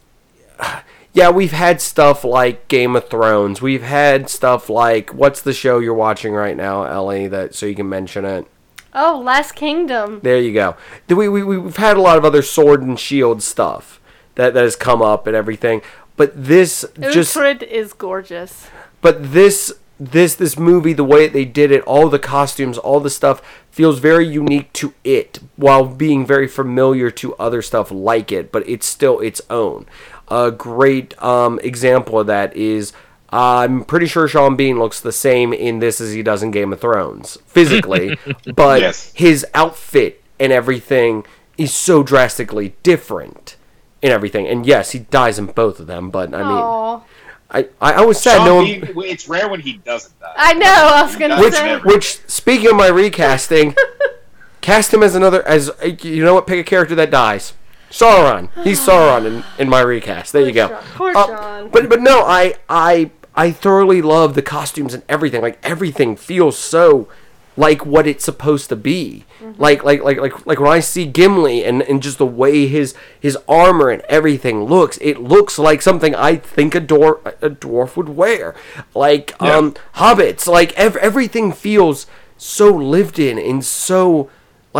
[1.16, 3.62] yeah, we've had stuff like Game of Thrones.
[3.62, 7.26] We've had stuff like what's the show you're watching right now, Ellie?
[7.26, 8.46] That so you can mention it.
[8.92, 10.20] Oh, Last Kingdom.
[10.22, 10.76] There you go.
[11.08, 13.98] We, we, we've had a lot of other sword and shield stuff
[14.34, 15.80] that, that has come up and everything.
[16.16, 18.68] But this just Uhtred is gorgeous.
[19.00, 23.08] but this this this movie the way they did it all the costumes all the
[23.08, 23.40] stuff
[23.70, 28.66] feels very unique to it while being very familiar to other stuff like it but
[28.68, 29.86] it's still its own
[30.28, 32.92] a great um, example of that is
[33.30, 36.72] I'm pretty sure Sean Bean looks the same in this as he does in Game
[36.72, 38.16] of Thrones physically,
[38.54, 39.12] but Yes.
[39.14, 41.24] his outfit and everything
[41.58, 43.56] is so drastically different
[44.02, 44.46] in everything.
[44.46, 47.00] And yes, he dies in both of them, but I mean, Aw.
[47.50, 48.64] I, I, I was sad Sean no one.
[48.66, 50.32] Bean- it's rare when he doesn't die.
[50.36, 50.66] I know.
[50.94, 51.76] I was gonna Which, say.
[51.78, 53.74] which, speaking of my recasting,
[54.60, 55.70] cast him as another as
[56.02, 56.46] you know what?
[56.46, 57.52] Pick a character that dies.
[57.90, 58.48] Sauron.
[58.64, 60.32] He's Sauron in, in my recast.
[60.32, 60.68] There you go.
[60.68, 60.78] Sean.
[60.94, 61.68] Poor Uh, Sean.
[61.70, 65.42] But but no, I I I thoroughly love the costumes and everything.
[65.42, 67.08] Like everything feels so
[67.58, 69.24] like what it's supposed to be.
[69.56, 72.94] Like like like like like when I see Gimli and, and just the way his
[73.18, 77.96] his armor and everything looks, it looks like something I think a dwarf a dwarf
[77.96, 78.54] would wear.
[78.94, 79.54] Like Yeah.
[79.56, 82.06] um hobbits, like ev- everything feels
[82.36, 84.28] so lived in and so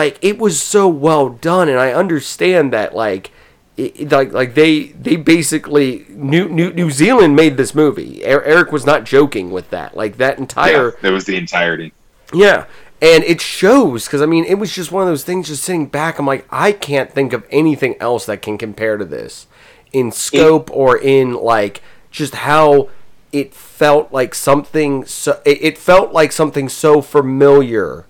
[0.01, 3.30] like it was so well done and I understand that like
[3.76, 4.72] it, it- like like they
[5.07, 8.22] they basically New New New Zealand made this movie.
[8.24, 9.97] Er- Eric was not joking with that.
[9.97, 11.92] Like that Yeah, entire that was the entirety.
[12.32, 12.66] yeah.
[13.03, 15.49] And it shows because I mean it was just one of those things.
[15.49, 19.05] Just sitting back, I'm like I can't think of anything else that can compare to
[19.05, 19.47] this
[19.92, 22.88] in scope or in like just how
[23.32, 25.05] it felt like something.
[25.05, 28.07] So it, it felt like something so familiar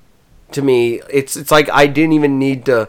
[0.57, 1.01] to me.
[1.09, 2.89] It's it's like I didn't even need to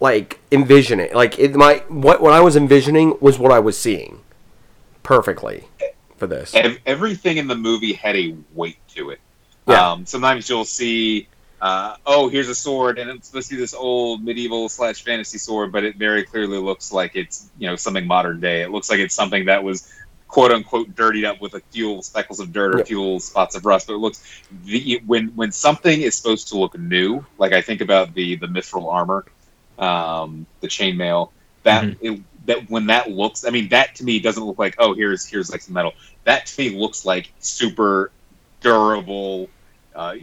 [0.00, 1.14] like envision it.
[1.14, 4.20] Like it my what what I was envisioning was what I was seeing
[5.02, 5.68] perfectly
[6.16, 6.54] for this.
[6.84, 9.20] Everything in the movie had a weight to it.
[9.68, 9.92] Yeah.
[9.92, 11.28] Um, sometimes you'll see,
[11.60, 15.38] uh, oh, here's a sword, and it's supposed to be this old medieval slash fantasy
[15.38, 18.62] sword, but it very clearly looks like it's you know something modern day.
[18.62, 19.92] It looks like it's something that was
[20.32, 23.66] quote unquote dirtied up with a few speckles of dirt or a few spots of
[23.66, 23.86] rust.
[23.86, 27.82] But it looks the, when when something is supposed to look new, like I think
[27.82, 29.26] about the the mithril armor,
[29.78, 31.30] um, the chainmail.
[31.64, 34.94] That it, that when that looks, I mean, that to me doesn't look like oh
[34.94, 35.92] here's here's like some metal.
[36.24, 38.10] That to me looks like super
[38.62, 39.50] durable,
[39.94, 40.14] uh,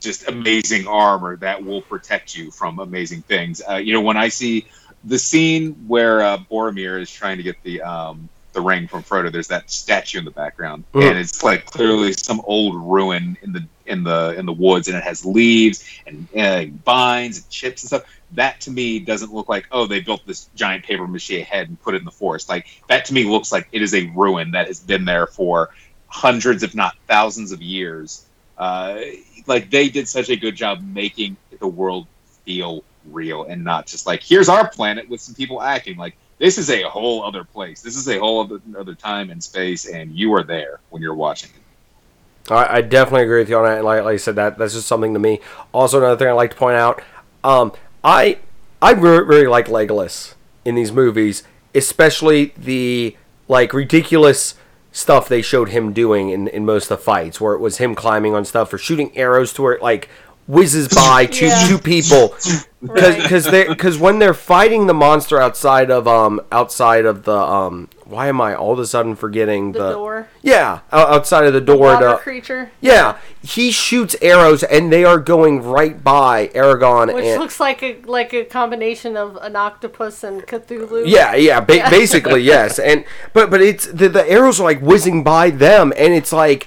[0.00, 3.60] just amazing armor that will protect you from amazing things.
[3.68, 4.66] Uh, you know, when I see
[5.04, 9.30] the scene where uh, Boromir is trying to get the um, the ring from Frodo,
[9.30, 11.10] there's that statue in the background, Mhm.
[11.10, 14.96] and it's like clearly some old ruin in the in the in the woods, and
[14.96, 18.02] it has leaves and uh, vines and chips and stuff.
[18.32, 21.80] That to me doesn't look like oh they built this giant paper mache head and
[21.82, 22.48] put it in the forest.
[22.48, 25.70] Like that to me looks like it is a ruin that has been there for
[26.08, 28.24] hundreds, if not thousands, of years.
[28.58, 29.00] Uh,
[29.46, 32.06] like they did such a good job making the world
[32.44, 35.96] feel real and not just like here's our planet with some people acting.
[35.96, 37.82] Like this is a whole other place.
[37.82, 41.14] This is a whole other, other time and space, and you are there when you're
[41.14, 42.52] watching it.
[42.52, 43.84] I, I definitely agree with you on that.
[43.84, 45.40] Like, like I said, that that's just something to me.
[45.72, 47.02] Also, another thing I like to point out,
[47.44, 47.72] um,
[48.02, 48.38] I
[48.80, 50.34] I really, really like Legolas
[50.64, 51.42] in these movies,
[51.74, 53.16] especially the
[53.46, 54.54] like ridiculous
[54.92, 57.94] stuff they showed him doing in, in most of the fights, where it was him
[57.94, 60.08] climbing on stuff or shooting arrows to where it like
[60.46, 61.66] whizzes by two Yeah.
[61.68, 62.34] two people
[62.82, 63.20] Right.
[63.22, 67.90] because they because when they're fighting the monster outside of um outside of the um
[68.06, 70.28] why am I all of a sudden forgetting The the, door.
[70.40, 72.70] yeah outside of the door Water to, creature.
[72.80, 77.82] yeah he shoots arrows and they are going right by Aragorn Which and looks like
[77.82, 81.02] a like a combination of an octopus and Cthulhu.
[81.06, 85.22] yeah yeah ba- basically yes and but but it's the, the arrows are like whizzing
[85.22, 86.66] by them and it's like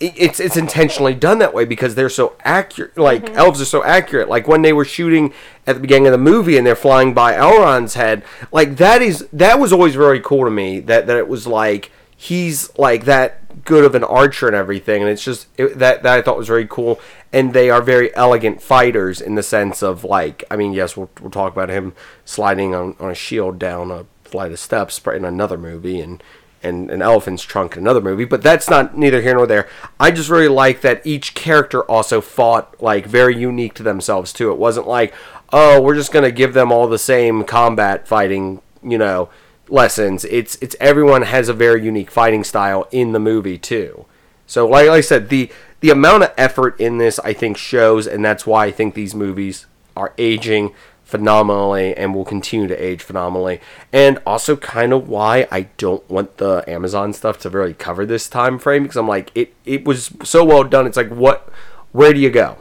[0.00, 3.36] it's it's intentionally done that way because they're so accurate like mm-hmm.
[3.36, 4.28] elves are so accurate.
[4.28, 5.34] Like when they were shooting
[5.66, 9.28] at the beginning of the movie and they're flying by Elrond's head like that is
[9.32, 13.64] that was always very cool to me that that it was like he's like that
[13.64, 15.02] good of an archer and everything.
[15.02, 16.98] And it's just it, that that I thought was very cool.
[17.32, 21.10] And they are very elegant fighters in the sense of like I mean yes we'll,
[21.20, 21.94] we'll talk about him
[22.24, 26.00] sliding on, on a shield down a flight of steps in another movie.
[26.00, 26.22] And
[26.62, 29.68] and an elephant's trunk in another movie, but that's not neither here nor there.
[29.98, 34.50] I just really like that each character also fought like very unique to themselves too.
[34.52, 35.14] It wasn't like,
[35.52, 39.30] oh, we're just gonna give them all the same combat fighting, you know,
[39.68, 40.24] lessons.
[40.26, 44.06] It's it's everyone has a very unique fighting style in the movie too.
[44.46, 45.50] So like, like I said, the
[45.80, 49.14] the amount of effort in this I think shows, and that's why I think these
[49.14, 50.74] movies are aging
[51.10, 53.60] phenomenally and will continue to age phenomenally.
[53.92, 58.28] And also kind of why I don't want the Amazon stuff to really cover this
[58.28, 60.86] time frame because I'm like it it was so well done.
[60.86, 61.48] It's like what
[61.92, 62.58] where do you go?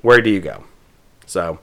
[0.00, 0.64] Where do you go?
[1.26, 1.60] So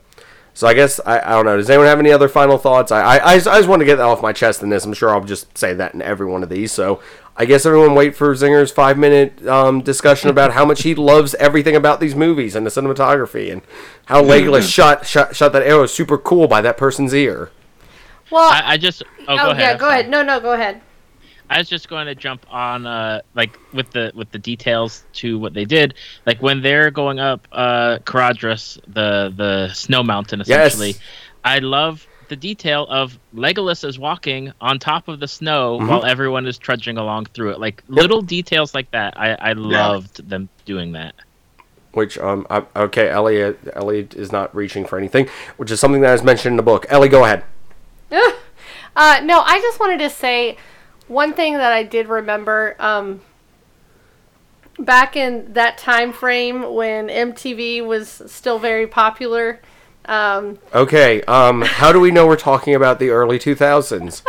[0.54, 1.58] so I guess I, I don't know.
[1.58, 2.92] Does anyone have any other final thoughts?
[2.92, 4.84] I, I, I just, I just want to get that off my chest in this.
[4.84, 6.72] I'm sure I'll just say that in every one of these.
[6.72, 7.02] So
[7.40, 11.34] I guess everyone wait for Zinger's five minute um, discussion about how much he loves
[11.36, 13.62] everything about these movies and the cinematography and
[14.06, 17.50] how Legolas shot, shot shot that arrow super cool by that person's ear.
[18.30, 19.62] Well, I, I just oh, oh, go ahead.
[19.62, 20.00] yeah, go sorry.
[20.02, 20.10] ahead.
[20.10, 20.82] No, no, go ahead.
[21.50, 25.40] I was just going to jump on uh like with the with the details to
[25.40, 25.94] what they did.
[26.26, 30.60] Like when they're going up uh Caradhras, the the snow mountain essentially.
[30.64, 30.74] Yes.
[30.76, 31.06] essentially.
[31.46, 35.88] I love the detail of Legolas is walking on top of the snow Mhm.
[35.88, 37.60] while everyone is trudging along through it.
[37.60, 39.20] Like little details like that.
[39.20, 41.16] I I loved them doing that.
[41.92, 45.28] Which um I, okay, Ellie Ellie is not reaching for anything,
[45.58, 46.86] which is something that is mentioned in the book.
[46.90, 47.44] Ellie, go ahead.
[48.96, 50.58] Uh, no, I just wanted to say
[51.08, 52.76] one thing that I did remember.
[52.80, 53.22] Um,
[54.78, 59.62] back in that time frame when MTV was still very popular.
[60.10, 64.24] Um, Okay, um, how do we know we're talking about the early 2000s?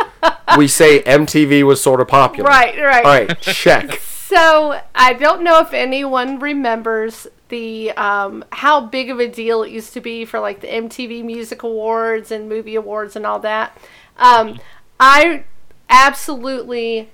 [0.57, 2.47] we say MTV was sort of popular.
[2.47, 3.05] right, right.
[3.05, 3.99] All right, check.
[3.99, 9.71] So I don't know if anyone remembers the um, how big of a deal it
[9.71, 13.77] used to be for like the MTV Music Awards and Movie Awards and all that.
[14.17, 14.59] Um,
[14.99, 15.43] I
[15.89, 17.09] absolutely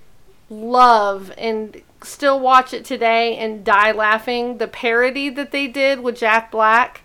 [0.49, 6.17] love and still watch it today and die laughing the parody that they did with
[6.17, 7.01] Jack Black.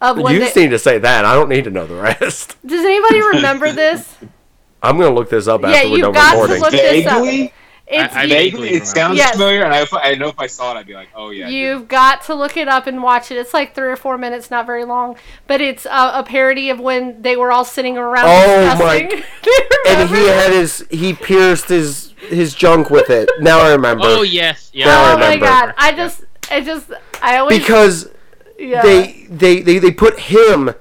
[0.00, 1.24] Of when You they, just need to say that.
[1.24, 2.56] I don't need to know the rest.
[2.66, 4.16] does anybody remember this?
[4.82, 6.60] I'm gonna look this up Yeah, after we're you've done got to recording.
[6.62, 7.22] look this up.
[7.24, 7.52] Vaguely,
[7.88, 9.32] It's I- I vaguely- vaguely, it sounds Yes.
[9.32, 11.48] familiar, and I, if- I know if I saw it, I'd be like, "Oh yeah."
[11.48, 13.36] You've got to look it up and watch it.
[13.38, 15.16] It's like three or four minutes, not very long,
[15.46, 19.24] but it's a, a parody of when they were all sitting around Oh my- discussing.
[19.42, 23.30] Do and he had his he pierced his his junk with it.
[23.40, 24.04] Now I remember.
[24.04, 24.86] Oh yes, yeah.
[24.86, 25.74] Now I Oh my god!
[25.78, 26.90] I just, I just,
[27.22, 28.10] I always because
[28.58, 28.82] yeah.
[28.82, 30.74] they, they they they put him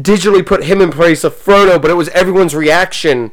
[0.00, 3.32] digitally put him in place of Frodo, but it was everyone's reaction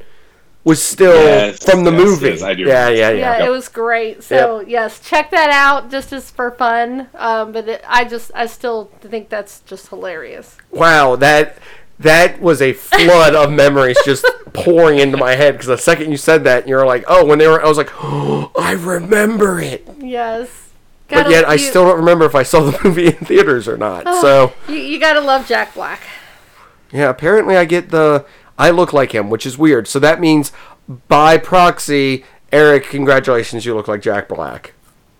[0.64, 2.28] was still Yes, from the yes, movie.
[2.28, 4.22] yes, I do yeah, yeah, yeah, yeah, it was great.
[4.22, 7.08] So yes, check that out just as for fun.
[7.16, 10.58] Um, but it, I just, I still think that's just hilarious.
[10.72, 11.58] Wow, that
[12.00, 16.18] that was a flood of memories just pouring into my head because the second you
[16.18, 19.88] said that, you're like, oh, when they were, I was like, oh, I remember it.
[20.00, 20.67] Yes.
[21.10, 23.68] But Gotta- yet, I you- still don't remember if I saw the movie in theaters
[23.68, 24.04] or not.
[24.22, 26.02] So you, you gotta love Jack Black.
[26.92, 28.26] yeah, apparently I get the
[28.60, 29.88] I look like him, which is weird.
[29.88, 30.52] So that means
[31.08, 34.74] by proxy, Eric, congratulations, you look like Jack Black.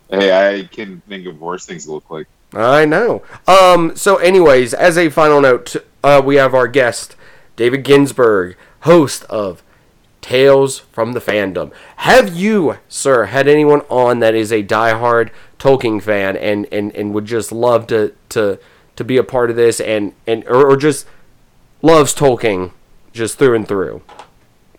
[0.10, 2.28] Hey, I can think of worse things to look like.
[2.54, 3.24] I know.
[3.48, 3.96] Um.
[3.96, 7.16] So, anyways, as a final note, uh, we have our guest,
[7.58, 9.62] David Ginsburg, host of
[10.22, 11.72] Tales from the Fandom.
[11.98, 15.30] Have you, sir, had anyone on that is a diehard
[15.60, 18.60] Tolkien fan and and, and would just love to to
[18.96, 21.06] to be a part of this and and or, or just
[21.82, 22.72] loves Tolkien
[23.14, 24.02] just through and through?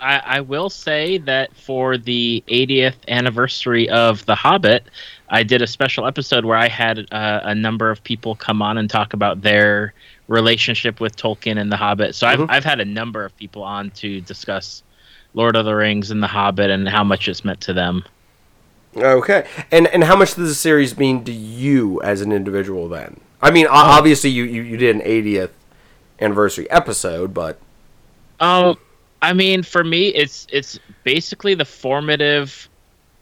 [0.01, 4.85] I, I will say that for the 80th anniversary of The Hobbit,
[5.29, 8.79] I did a special episode where I had uh, a number of people come on
[8.79, 9.95] and talk about their
[10.29, 12.14] relationship with Tolkien and The Hobbit.
[12.14, 12.31] So Mhm.
[12.43, 14.85] I've, I've had a number of people on to discuss
[15.35, 18.05] Lord of the Rings and The Hobbit and how much it's meant to them.
[18.97, 22.89] Okay, and and how much does the series mean to you as an individual?
[22.89, 25.51] Then, I mean, obviously you, you you did an 80th
[26.20, 27.61] anniversary episode, but
[28.41, 28.76] Um,
[29.22, 32.68] I mean, for me, it's it's basically the formative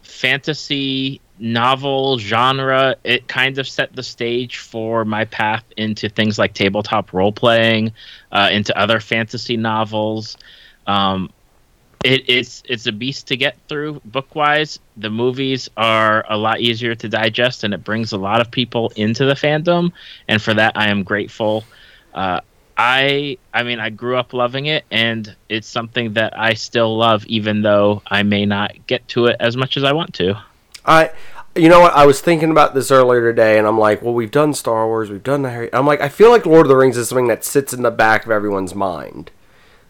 [0.02, 2.96] fantasy novel genre.
[3.04, 7.92] It kind of set the stage for my path into things like tabletop role playing,
[8.32, 10.36] uh, into other fantasy novels.
[10.86, 11.30] Um,
[12.04, 14.78] it, it's it's a beast to get through book wise.
[14.96, 18.92] The movies are a lot easier to digest, and it brings a lot of people
[18.96, 19.92] into the fandom.
[20.28, 21.64] And for that, I am grateful.
[22.14, 22.40] Uh,
[22.76, 27.24] I I mean I grew up loving it and it's something that I still love
[27.24, 30.38] even though I may not get to it as much as I want to.
[30.84, 31.10] I,
[31.56, 31.94] you know what?
[31.94, 35.10] I was thinking about this earlier today, and I'm like, well, we've done Star Wars,
[35.10, 35.70] we've done the Harry.
[35.72, 37.90] I'm like, I feel like Lord of the Rings is something that sits in the
[37.90, 39.30] back of everyone's mind.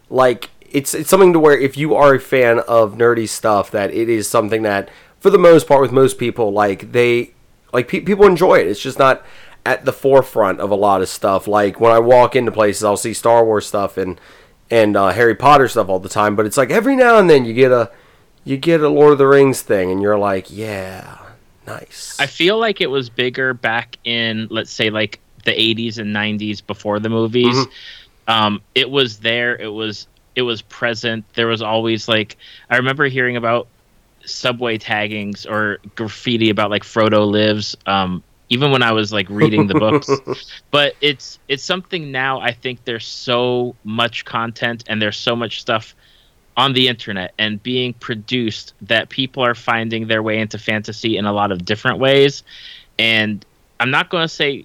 [0.09, 3.91] Like, it's it's something to where if you are a fan of nerdy stuff, that
[3.93, 4.89] it is something that,
[5.21, 7.33] for the most part, with most people, like they,
[7.73, 8.67] like pe- people enjoy it.
[8.67, 9.25] It's just not
[9.65, 11.47] at the forefront of a lot of stuff.
[11.49, 14.21] Like when I walk into places, I'll see Star Wars stuff and
[14.71, 17.45] and uh, Harry Potter stuff all the time, but it's like every now and then
[17.45, 17.91] you get a
[18.45, 21.19] you get a Lord of the Rings thing, and you're like, yeah,
[21.67, 22.17] nice.
[22.21, 26.65] I feel like it was bigger back in let's say like the 80s and 90s
[26.67, 27.55] before the movies.
[27.57, 27.67] Mhm.
[28.29, 29.57] Um, it was there.
[29.57, 31.25] It was it was present.
[31.35, 32.37] There was always like
[32.71, 33.67] I remember hearing about
[34.25, 37.77] subway taggings or graffiti about like Frodo lives.
[37.87, 40.09] Um, even when I was like reading the books,
[40.71, 42.41] but it's it's something now.
[42.41, 45.97] I think there's so much content and there's so much stuff
[46.57, 51.27] on the internet and being produced that people are finding their way into fantasy in
[51.27, 52.45] a lot of different ways.
[52.99, 53.45] And
[53.79, 54.65] I'm not going to say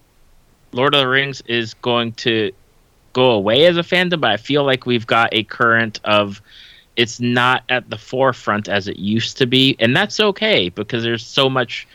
[0.72, 2.51] Lord of the Rings is going to
[3.14, 6.41] go away as a fandom, but I feel like we've got a current of
[6.95, 9.76] it's not at the forefront as it used to be.
[9.80, 11.88] And that's okay because there's so much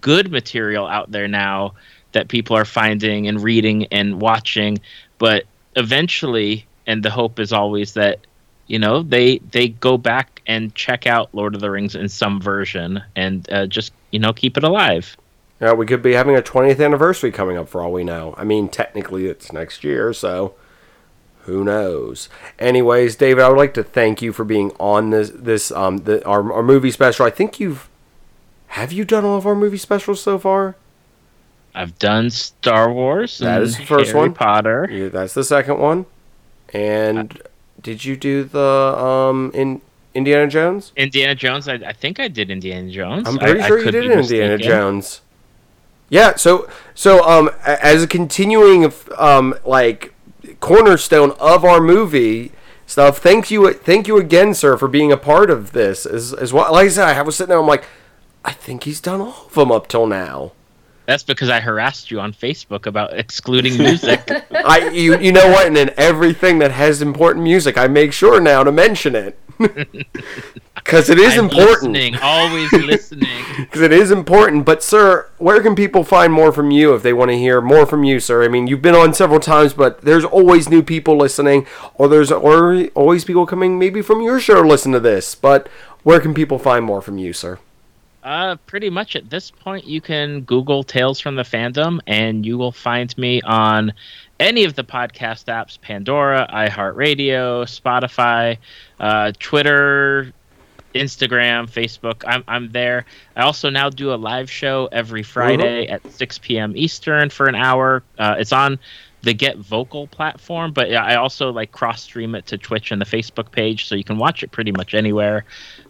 [0.00, 1.74] good material out there now
[2.12, 4.78] that people are finding and reading and watching.
[5.18, 5.44] But
[5.76, 8.20] eventually, and the hope is always that
[8.66, 12.40] you know they they go back and check out Lord of the Rings in some
[12.40, 15.16] version and uh, just you know keep it alive.
[15.60, 18.34] Yeah, we could be having a 20th anniversary coming up for all we know.
[18.38, 20.54] I mean, technically it's next year, so
[21.42, 22.28] who knows?
[22.58, 26.24] Anyways, David, I would like to thank you for being on this this um the
[26.26, 27.26] our, our movie special.
[27.26, 27.88] I think you've
[28.68, 30.76] have you done all of our movie specials so far?
[31.74, 33.38] I've done Star Wars.
[33.38, 34.34] That and is the first Harry one.
[34.34, 34.88] Potter.
[34.90, 36.06] Yeah, that's the second one.
[36.72, 37.40] And
[37.82, 39.80] did you do the um in
[40.14, 40.92] Indiana Jones?
[40.96, 41.68] Indiana Jones.
[41.68, 43.28] I, I think I did Indiana Jones.
[43.28, 44.56] I'm pretty I sure you did Indiana.
[44.56, 45.20] Jones.
[46.10, 50.12] Yeah, so so um as a continuing um like
[50.58, 52.52] cornerstone of our movie
[52.84, 56.04] stuff, thank you thank you again, sir, for being a part of this.
[56.04, 57.84] As as well, like I said, I was sitting there, I'm like,
[58.44, 60.52] I think he's done all of them up till now.
[61.06, 64.20] That's because I harassed you on Facebook about excluding music.
[64.50, 65.68] I you you know what?
[65.68, 69.38] And in everything that has important music, I make sure now to mention it
[70.74, 71.92] because it is I'm important.
[71.92, 73.44] Listening, always listening.
[73.58, 74.64] because it is important.
[74.64, 77.84] But sir, where can people find more from you if they want to hear more
[77.84, 78.42] from you, sir?
[78.42, 82.32] I mean, you've been on several times, but there's always new people listening, or there's
[82.32, 85.34] always people coming maybe from your show to listen to this.
[85.34, 85.68] But
[86.04, 87.58] where can people find more from you, sir?
[88.22, 92.58] Uh, pretty much at this point, you can Google Tales from the Fandom, and you
[92.58, 93.92] will find me on
[94.40, 98.58] any of the podcast apps: Pandora, iHeartRadio, Spotify,
[98.98, 100.32] uh, Twitter,
[100.94, 102.24] Instagram, Facebook.
[102.26, 103.04] I'm I'm there.
[103.36, 106.72] I also now do a live show every Friday at 6 p.m.
[106.76, 108.02] Eastern for an hour.
[108.18, 108.78] Uh, it's on
[109.22, 113.06] the Get Vocal platform, but I also like cross stream it to Twitch and the
[113.06, 115.44] Facebook page, so you can watch it pretty much anywhere.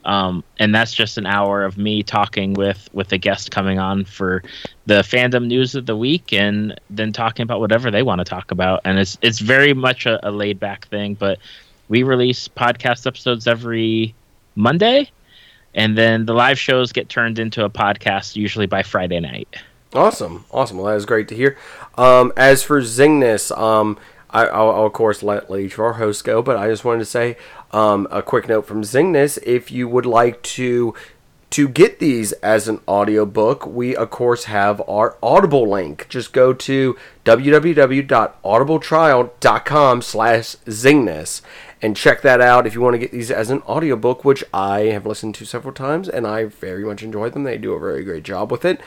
[0.04, 4.04] Um, and that's just an hour of me talking with with a guest coming on
[4.04, 4.42] for
[4.86, 8.50] the fandom news of the week, and then talking about whatever they want to talk
[8.50, 8.80] about.
[8.84, 11.38] And it's it's very much a, a laid back thing, but
[11.88, 14.14] we release podcast episodes every
[14.56, 15.08] Monday,
[15.74, 19.48] and then the live shows get turned into a podcast usually by Friday night.
[19.92, 20.78] Awesome, awesome.
[20.78, 21.58] Well, that is great to hear.
[21.96, 23.98] Um, as for Zingness, um,
[24.30, 26.84] I, I'll, I'll of course let, let each of our hosts go, but I just
[26.84, 27.36] wanted to say
[27.72, 29.38] um, a quick note from Zingness.
[29.42, 30.94] If you would like to
[31.50, 36.06] to get these as an audiobook, we of course have our Audible link.
[36.08, 41.42] Just go to www.audibletrial.com slash Zingness
[41.82, 44.82] and check that out if you want to get these as an audiobook, which I
[44.82, 47.42] have listened to several times and I very much enjoy them.
[47.42, 48.80] They do a very great job with it.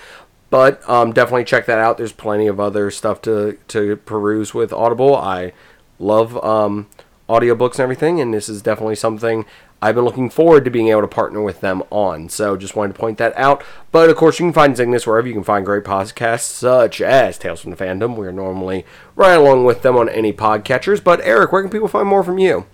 [0.53, 1.97] But um, definitely check that out.
[1.97, 5.15] There's plenty of other stuff to, to peruse with Audible.
[5.15, 5.51] I
[5.97, 6.85] love um,
[7.27, 9.45] audiobooks and everything, and this is definitely something
[9.81, 12.29] I've been looking forward to being able to partner with them on.
[12.29, 13.63] So just wanted to point that out.
[13.91, 17.39] But of course, you can find Zingness wherever you can find great podcasts, such as
[17.39, 18.15] Tales from the Fandom.
[18.15, 18.85] We're normally
[19.15, 21.03] right along with them on any podcatchers.
[21.03, 22.67] But Eric, where can people find more from you?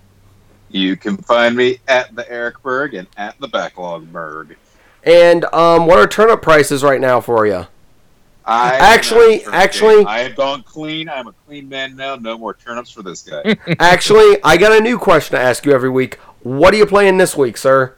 [0.68, 4.58] You can find me at the Eric Berg and at the Backlog Berg.
[5.02, 7.66] And um, what are turnip prices right now for you?
[8.50, 11.08] I Actually- actually- I have gone clean.
[11.08, 12.16] I'm a clean man now.
[12.16, 13.56] No more turnips for this guy.
[13.78, 16.16] Actually, I got a new question to ask you every week.
[16.42, 17.94] What are you playing this week, sir?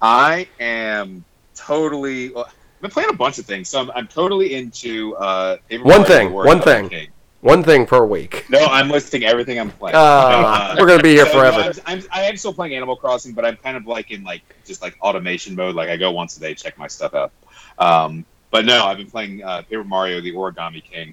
[0.00, 1.24] I am
[1.54, 2.30] totally.
[2.30, 5.84] Well, I've been playing a bunch of things, so I'm, I'm totally into uh, Paper
[5.84, 6.88] One thing, World one thing.
[6.88, 7.08] King.
[7.42, 8.46] One thing per week.
[8.48, 9.94] No, I'm listing everything I'm playing.
[9.96, 11.72] Ah, Uh, we're gonna be here so, no, forever.
[11.86, 14.42] I'm, I'm, I am still playing Animal Crossing, but I'm kind of like in like
[14.64, 15.74] just like automation mode.
[15.74, 17.32] Like I go once a day, check my stuff out.
[17.78, 18.24] Um,
[18.56, 21.12] but no, I've been playing uh, Paper Mario: The Origami King.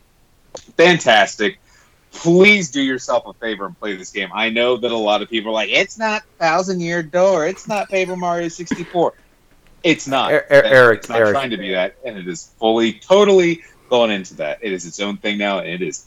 [0.78, 1.60] Fantastic.
[2.14, 4.30] Please do yourself a favor and play this game.
[4.34, 7.48] I know that a lot of people are like, "It's not Thousand Year Door.
[7.48, 9.14] It's not Paper Mario 64."
[9.84, 10.32] It's not.
[10.32, 11.32] Er- er- Eric, it's not Eric.
[11.32, 14.60] trying to be that, and it is fully, totally going into that.
[14.61, 16.06] It is its own thing now, and it is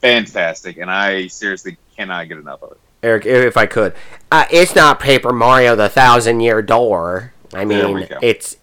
[0.00, 0.76] fantastic.
[0.76, 2.78] And I seriously cannot get enough of it.
[3.02, 3.94] Eric, if I could,
[4.30, 7.32] uh, it's not Paper Mario: The Thousand Year Door.
[7.52, 8.56] I mean, it's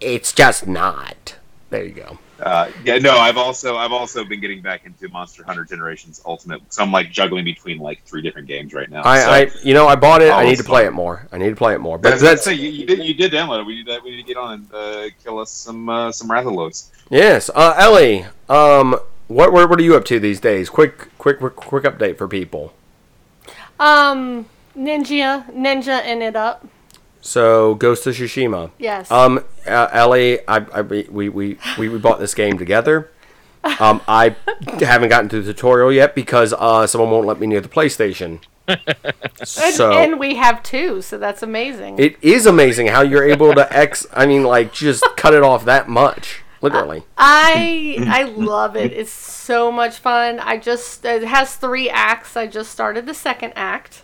[0.00, 1.36] it's just not.
[1.70, 2.18] There you go.
[2.38, 6.60] Uh, yeah, no, I've also I've also been getting back into Monster Hunter Generations Ultimate.
[6.72, 9.02] So I'm like juggling between like three different games right now.
[9.04, 10.30] I, so, I, you know, I bought it.
[10.30, 10.70] I need to fun.
[10.70, 11.26] play it more.
[11.32, 11.96] I need to play it more.
[11.96, 13.66] But that's, that's that's you, you did you did download it.
[13.66, 16.28] We need to, we need to get on and uh, kill us some uh, some
[16.28, 16.90] Rathalos.
[17.08, 18.26] yes, uh, Ellie.
[18.50, 18.98] Um,
[19.28, 20.68] what, what what are you up to these days?
[20.68, 22.74] Quick, quick, quick, quick update for people.
[23.80, 24.46] Um,
[24.76, 26.66] Ninja, Ninja in it up.
[27.26, 28.70] So, Ghost of Tsushima.
[28.78, 29.10] Yes.
[29.10, 33.10] Um, uh, Ellie, I, I, we, we, we, we bought this game together.
[33.80, 34.36] Um, I
[34.78, 38.42] haven't gotten to the tutorial yet because uh, someone won't let me near the PlayStation.
[38.68, 38.80] and,
[39.46, 41.98] so and we have two, so that's amazing.
[41.98, 44.06] it is amazing how you're able to X.
[44.12, 47.04] I mean, like just cut it off that much, literally.
[47.16, 48.92] I I love it.
[48.92, 50.40] It's so much fun.
[50.40, 52.36] I just it has three acts.
[52.36, 54.02] I just started the second act,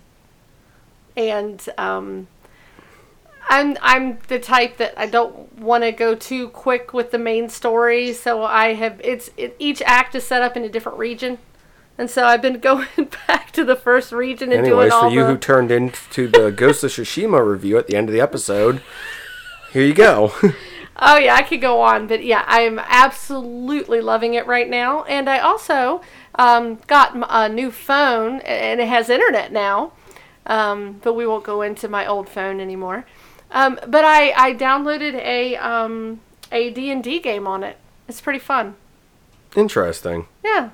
[1.17, 2.29] and um,
[3.49, 7.49] I'm I'm the type that I don't want to go too quick with the main
[7.49, 8.13] story.
[8.13, 11.39] So I have it's it, each act is set up in a different region,
[11.99, 12.89] and so I've been going
[13.27, 15.27] back to the first region and Anyways, doing all for you the.
[15.29, 18.83] who turned into the Ghost of Tsushima review at the end of the episode,
[19.73, 20.33] here you go.
[21.05, 25.05] Oh yeah, I could go on, but yeah, I'm absolutely loving it right now.
[25.05, 26.03] And I also
[26.37, 29.93] um, got a new phone, and it has internet now.
[30.47, 33.07] Um, but we won't go into my old phone anymore.
[33.53, 36.21] Um, but I, I downloaded a um,
[36.51, 37.77] a D and D game on it.
[38.09, 38.75] It's pretty fun.
[39.55, 40.27] Interesting.
[40.45, 40.71] Yeah.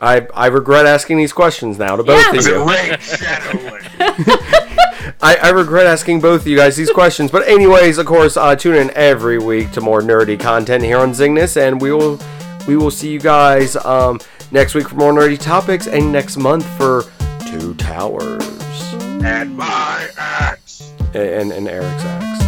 [0.00, 2.38] I I regret asking these questions now to both Yeah.
[2.38, 2.68] of you.
[2.68, 3.78] Raid Shadow
[5.22, 7.30] I, I regret asking both of you guys these questions.
[7.30, 11.10] But anyways, of course, uh, tune in every week to more nerdy content here on
[11.12, 12.18] Zingness, and we will
[12.66, 14.20] we will see you guys um,
[14.50, 17.04] next week for more nerdy topics, and next month for
[17.46, 18.46] Two Towers
[19.22, 20.59] and my axe.
[21.14, 22.39] And, and Eric's axe.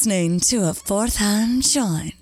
[0.00, 2.19] Listening to a fourth hand joint.